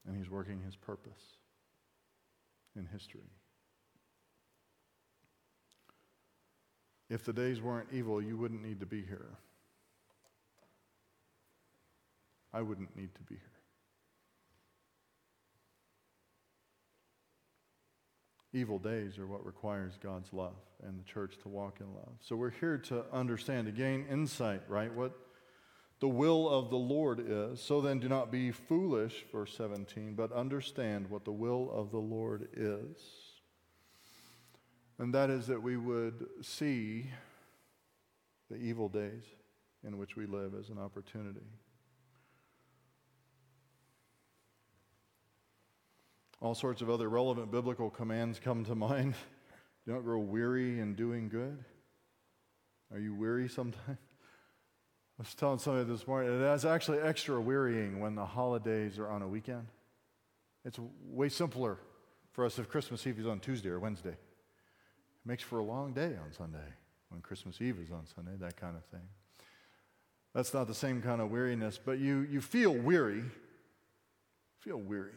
and 0.07 0.17
he's 0.17 0.27
working 0.27 0.59
his 0.65 0.75
purpose 0.75 1.37
in 2.75 2.87
history. 2.91 3.29
If 7.07 7.23
the 7.23 7.33
days 7.33 7.61
weren't 7.61 7.89
evil, 7.91 8.19
you 8.19 8.35
wouldn't 8.35 8.63
need 8.63 8.79
to 8.79 8.87
be 8.87 9.03
here. 9.03 9.37
I 12.51 12.63
wouldn't 12.63 12.95
need 12.97 13.13
to 13.13 13.21
be 13.21 13.35
here. 13.35 13.43
Evil 18.59 18.79
days 18.79 19.19
are 19.19 19.27
what 19.27 19.45
requires 19.45 19.99
God's 20.01 20.33
love 20.33 20.55
and 20.83 20.99
the 20.99 21.03
church 21.03 21.35
to 21.43 21.47
walk 21.47 21.77
in 21.79 21.93
love. 21.93 22.13
So 22.21 22.35
we're 22.35 22.49
here 22.49 22.79
to 22.89 23.05
understand, 23.13 23.67
to 23.67 23.71
gain 23.71 24.07
insight, 24.09 24.63
right? 24.67 24.91
What 24.91 25.13
the 26.03 26.09
will 26.09 26.49
of 26.49 26.69
the 26.69 26.75
Lord 26.75 27.23
is. 27.25 27.61
So 27.61 27.79
then 27.79 27.97
do 27.97 28.09
not 28.09 28.29
be 28.29 28.51
foolish, 28.51 29.23
verse 29.31 29.55
17, 29.55 30.15
but 30.15 30.33
understand 30.33 31.09
what 31.09 31.23
the 31.23 31.31
will 31.31 31.71
of 31.71 31.91
the 31.91 31.97
Lord 31.97 32.49
is. 32.57 32.97
And 34.99 35.13
that 35.13 35.29
is 35.29 35.47
that 35.47 35.63
we 35.63 35.77
would 35.77 36.25
see 36.41 37.05
the 38.51 38.57
evil 38.57 38.89
days 38.89 39.23
in 39.87 39.97
which 39.97 40.17
we 40.17 40.25
live 40.25 40.53
as 40.59 40.67
an 40.67 40.77
opportunity. 40.77 41.47
All 46.41 46.53
sorts 46.53 46.81
of 46.81 46.89
other 46.89 47.07
relevant 47.07 47.49
biblical 47.49 47.89
commands 47.89 48.41
come 48.41 48.65
to 48.65 48.75
mind. 48.91 49.13
Do 49.85 49.93
not 49.93 50.03
grow 50.03 50.19
weary 50.19 50.81
in 50.81 50.95
doing 50.95 51.29
good. 51.29 51.63
Are 52.91 52.99
you 52.99 53.15
weary 53.15 53.47
sometimes? 53.47 54.12
I 55.19 55.21
was 55.21 55.35
telling 55.35 55.59
somebody 55.59 55.85
this 55.85 56.07
morning, 56.07 56.41
it 56.41 56.53
is 56.53 56.65
actually 56.65 56.99
extra 56.99 57.39
wearying 57.39 57.99
when 57.99 58.15
the 58.15 58.25
holidays 58.25 58.97
are 58.97 59.07
on 59.07 59.21
a 59.21 59.27
weekend. 59.27 59.67
It's 60.65 60.79
way 61.05 61.29
simpler 61.29 61.77
for 62.31 62.45
us 62.45 62.57
if 62.57 62.67
Christmas 62.67 63.05
Eve 63.05 63.19
is 63.19 63.27
on 63.27 63.39
Tuesday 63.39 63.69
or 63.69 63.79
Wednesday. 63.79 64.09
It 64.09 64.17
makes 65.25 65.43
for 65.43 65.59
a 65.59 65.63
long 65.63 65.93
day 65.93 66.15
on 66.23 66.33
Sunday 66.35 66.57
when 67.09 67.21
Christmas 67.21 67.61
Eve 67.61 67.77
is 67.79 67.91
on 67.91 68.07
Sunday, 68.15 68.31
that 68.39 68.57
kind 68.57 68.75
of 68.75 68.83
thing. 68.85 69.07
That's 70.33 70.51
not 70.51 70.67
the 70.67 70.73
same 70.73 70.99
kind 70.99 71.21
of 71.21 71.29
weariness, 71.29 71.79
but 71.83 71.99
you, 71.99 72.21
you 72.21 72.41
feel 72.41 72.73
weary. 72.73 73.23
Feel 74.61 74.77
weary. 74.77 75.11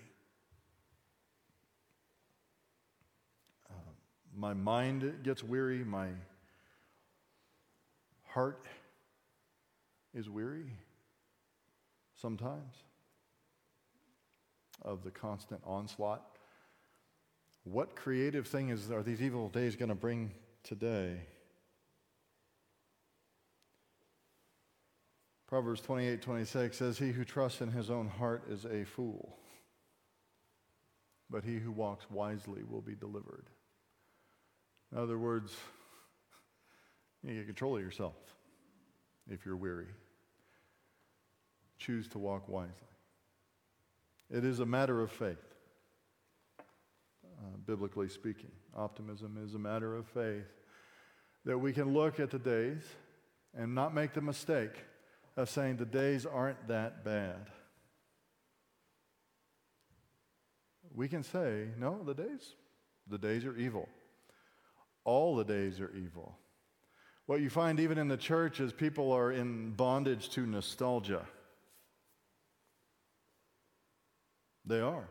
Uh, 3.71 3.93
my 4.37 4.53
mind 4.53 5.21
gets 5.23 5.43
weary. 5.43 5.85
My 5.85 6.09
heart 8.25 8.61
is 10.17 10.31
weary 10.31 10.73
sometimes 12.15 12.75
of 14.83 15.05
the 15.05 15.11
constant 15.11 15.61
onslaught. 15.65 16.23
What 17.65 17.95
creative 17.95 18.47
thing 18.47 18.71
is, 18.71 18.91
are 18.91 19.03
these 19.03 19.21
evil 19.21 19.51
days 19.51 19.77
going 19.77 19.91
to 19.91 19.95
bring 19.95 20.31
today? 20.63 21.21
Proverbs 25.47 25.83
28 25.83 26.23
26 26.23 26.77
says, 26.77 26.99
He 26.99 27.13
who 27.13 27.25
trusts 27.25 27.61
in 27.61 27.71
his 27.71 27.91
own 27.91 28.09
heart 28.09 28.45
is 28.51 28.65
a 28.65 28.85
fool, 28.85 29.37
but 31.29 31.45
he 31.45 31.59
who 31.59 31.71
walks 31.71 32.11
wisely 32.11 32.63
will 32.69 32.81
be 32.81 32.95
delivered. 32.95 33.47
In 34.93 34.99
other 34.99 35.19
words, 35.19 35.55
you 37.23 37.35
get 37.35 37.47
control 37.47 37.77
of 37.77 37.83
yourself 37.83 38.15
if 39.31 39.45
you're 39.45 39.57
weary. 39.57 39.87
Choose 41.79 42.09
to 42.09 42.19
walk 42.19 42.49
wisely. 42.49 42.73
It 44.31 44.45
is 44.45 44.61
a 44.61 44.67
matter 44.67 45.03
of 45.03 45.11
faith, 45.11 45.37
uh, 46.59 47.57
biblically 47.65 48.09
speaking. 48.09 48.51
Optimism 48.75 49.39
is 49.45 49.55
a 49.55 49.59
matter 49.59 49.95
of 49.97 50.07
faith 50.09 50.47
that 51.45 51.59
we 51.59 51.73
can 51.73 51.95
look 51.95 52.19
at 52.19 52.31
the 52.31 52.39
days 52.39 52.83
and 53.57 53.75
not 53.75 53.95
make 53.95 54.13
the 54.13 54.21
mistake 54.21 54.73
of 55.37 55.49
saying 55.49 55.77
the 55.77 55.87
days 55.87 56.27
aren't 56.27 56.69
that 56.69 57.05
bad. 57.05 57.51
We 60.95 61.09
can 61.09 61.23
say, 61.23 61.69
no, 61.79 62.03
the 62.03 62.15
days, 62.15 62.55
the 63.07 63.19
days 63.19 63.45
are 63.45 63.57
evil. 63.57 63.89
All 65.05 65.37
the 65.37 65.45
days 65.45 65.79
are 65.79 65.93
evil. 65.95 66.37
What 67.27 67.41
you 67.41 67.51
find 67.51 67.79
even 67.79 67.99
in 67.99 68.09
the 68.09 68.17
church 68.17 68.61
is 68.61 68.73
people 68.73 69.13
are 69.13 69.31
in 69.31 69.73
bondage 69.73 70.31
to 70.31 70.47
nostalgia. 70.47 71.27
They 74.67 74.81
are. 74.81 75.09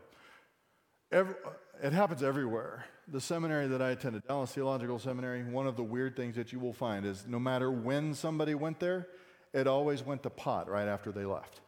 Every, 1.10 1.34
it 1.82 1.92
happens 1.92 2.22
everywhere. 2.22 2.84
The 3.08 3.20
seminary 3.20 3.68
that 3.68 3.80
I 3.80 3.90
attended, 3.90 4.26
Dallas 4.26 4.52
Theological 4.52 4.98
Seminary, 4.98 5.44
one 5.44 5.66
of 5.66 5.76
the 5.76 5.84
weird 5.84 6.16
things 6.16 6.36
that 6.36 6.52
you 6.52 6.58
will 6.58 6.72
find 6.72 7.06
is 7.06 7.24
no 7.26 7.38
matter 7.38 7.70
when 7.70 8.14
somebody 8.14 8.54
went 8.54 8.80
there, 8.80 9.06
it 9.52 9.66
always 9.66 10.04
went 10.04 10.22
to 10.24 10.30
pot 10.30 10.68
right 10.68 10.88
after 10.88 11.12
they 11.12 11.24
left. 11.24 11.60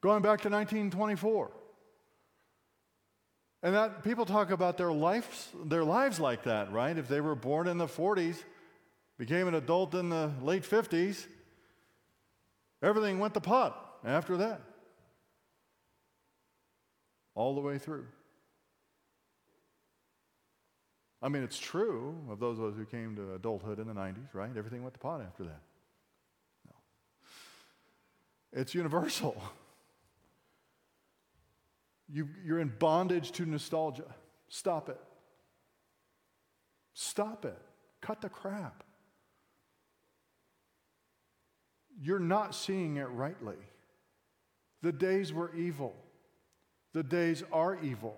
Going 0.00 0.22
back 0.22 0.40
to 0.42 0.48
1924. 0.48 1.50
And 3.62 3.74
that 3.74 4.02
people 4.02 4.24
talk 4.24 4.50
about 4.50 4.78
their 4.78 4.92
lives, 4.92 5.48
their 5.64 5.84
lives 5.84 6.18
like 6.18 6.44
that, 6.44 6.72
right? 6.72 6.96
If 6.96 7.08
they 7.08 7.20
were 7.20 7.34
born 7.34 7.68
in 7.68 7.78
the 7.78 7.86
40s, 7.86 8.36
became 9.18 9.48
an 9.48 9.54
adult 9.54 9.94
in 9.94 10.08
the 10.08 10.32
late 10.40 10.62
50s, 10.62 11.26
everything 12.82 13.18
went 13.18 13.34
to 13.34 13.40
pot 13.40 13.98
after 14.02 14.38
that. 14.38 14.62
All 17.34 17.54
the 17.54 17.60
way 17.60 17.78
through. 17.78 18.06
I 21.22 21.28
mean, 21.28 21.42
it's 21.42 21.58
true 21.58 22.16
of 22.30 22.40
those 22.40 22.58
of 22.58 22.64
us 22.64 22.74
who 22.76 22.86
came 22.86 23.14
to 23.16 23.34
adulthood 23.34 23.78
in 23.78 23.86
the 23.86 23.92
90s, 23.92 24.32
right? 24.32 24.50
Everything 24.56 24.82
went 24.82 24.94
to 24.94 25.00
pot 25.00 25.20
after 25.20 25.44
that. 25.44 25.60
No. 26.66 26.74
It's 28.52 28.74
universal. 28.74 29.40
You, 32.12 32.28
you're 32.44 32.58
in 32.58 32.72
bondage 32.76 33.30
to 33.32 33.46
nostalgia. 33.46 34.16
Stop 34.48 34.88
it. 34.88 34.98
Stop 36.92 37.44
it. 37.44 37.56
Cut 38.00 38.20
the 38.20 38.28
crap. 38.28 38.82
You're 42.02 42.18
not 42.18 42.54
seeing 42.54 42.96
it 42.96 43.04
rightly. 43.04 43.54
The 44.82 44.90
days 44.90 45.32
were 45.32 45.54
evil. 45.54 45.94
The 46.92 47.02
days 47.02 47.44
are 47.52 47.78
evil. 47.82 48.16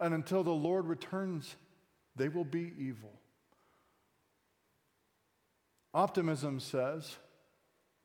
And 0.00 0.14
until 0.14 0.44
the 0.44 0.50
Lord 0.50 0.86
returns, 0.86 1.56
they 2.16 2.28
will 2.28 2.44
be 2.44 2.72
evil. 2.78 3.12
Optimism 5.92 6.60
says 6.60 7.16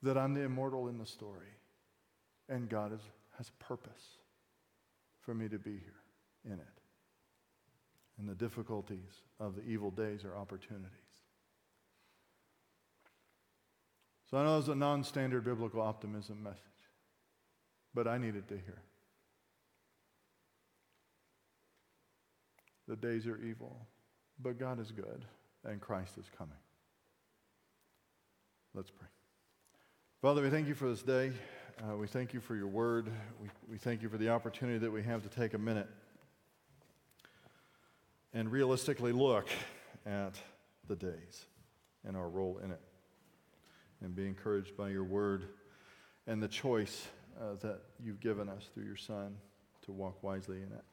that 0.03 0.17
I'm 0.17 0.33
the 0.33 0.41
immortal 0.41 0.87
in 0.87 0.97
the 0.97 1.05
story, 1.05 1.47
and 2.47 2.69
God 2.69 2.93
is, 2.93 3.01
has 3.37 3.49
purpose 3.59 4.17
for 5.21 5.33
me 5.33 5.49
to 5.49 5.57
be 5.57 5.71
here 5.71 6.01
in 6.45 6.53
it. 6.53 6.67
And 8.19 8.29
the 8.29 8.35
difficulties 8.35 9.23
of 9.39 9.55
the 9.55 9.63
evil 9.63 9.91
days 9.91 10.23
are 10.23 10.35
opportunities. 10.35 10.91
So 14.29 14.37
I 14.37 14.43
know 14.43 14.59
it's 14.59 14.67
a 14.67 14.75
non 14.75 15.03
standard 15.03 15.43
biblical 15.43 15.81
optimism 15.81 16.43
message, 16.43 16.59
but 17.95 18.07
I 18.07 18.17
needed 18.17 18.47
to 18.49 18.55
hear. 18.55 18.83
The 22.89 22.95
days 22.95 23.27
are 23.27 23.37
evil, 23.37 23.77
but 24.41 24.57
God 24.57 24.79
is 24.79 24.91
good, 24.91 25.23
and 25.63 25.79
Christ 25.79 26.17
is 26.17 26.25
coming. 26.35 26.57
Let's 28.73 28.89
pray. 28.89 29.07
Father, 30.23 30.41
we 30.41 30.49
thank 30.49 30.67
you 30.67 30.73
for 30.73 30.89
this 30.89 31.03
day. 31.03 31.31
Uh, 31.83 31.97
we 31.97 32.07
thank 32.07 32.33
you 32.33 32.39
for 32.39 32.55
your 32.55 32.65
word. 32.65 33.11
We, 33.39 33.49
we 33.69 33.77
thank 33.77 34.01
you 34.01 34.09
for 34.09 34.17
the 34.17 34.29
opportunity 34.29 34.79
that 34.79 34.89
we 34.89 35.03
have 35.03 35.21
to 35.21 35.29
take 35.29 35.53
a 35.53 35.59
minute 35.59 35.87
and 38.33 38.51
realistically 38.51 39.11
look 39.11 39.47
at 40.07 40.33
the 40.87 40.95
days 40.95 41.45
and 42.07 42.17
our 42.17 42.27
role 42.27 42.59
in 42.63 42.71
it 42.71 42.81
and 44.01 44.15
be 44.15 44.25
encouraged 44.25 44.75
by 44.75 44.89
your 44.89 45.03
word 45.03 45.45
and 46.25 46.41
the 46.41 46.47
choice 46.47 47.05
uh, 47.39 47.53
that 47.61 47.81
you've 48.03 48.19
given 48.19 48.49
us 48.49 48.67
through 48.73 48.85
your 48.85 48.97
Son 48.97 49.35
to 49.85 49.91
walk 49.91 50.23
wisely 50.23 50.57
in 50.57 50.71
it. 50.71 50.83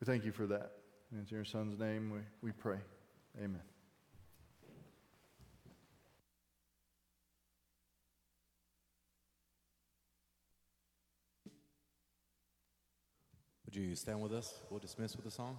We 0.00 0.06
thank 0.06 0.24
you 0.24 0.32
for 0.32 0.46
that. 0.46 0.77
And 1.10 1.22
it's 1.22 1.30
in 1.30 1.36
your 1.36 1.44
son's 1.44 1.78
name 1.78 2.10
we, 2.10 2.20
we 2.42 2.52
pray. 2.52 2.78
Amen. 3.38 3.62
Would 13.64 13.76
you 13.76 13.94
stand 13.94 14.20
with 14.20 14.32
us? 14.32 14.60
We'll 14.70 14.80
dismiss 14.80 15.14
with 15.16 15.26
a 15.26 15.30
song. 15.30 15.58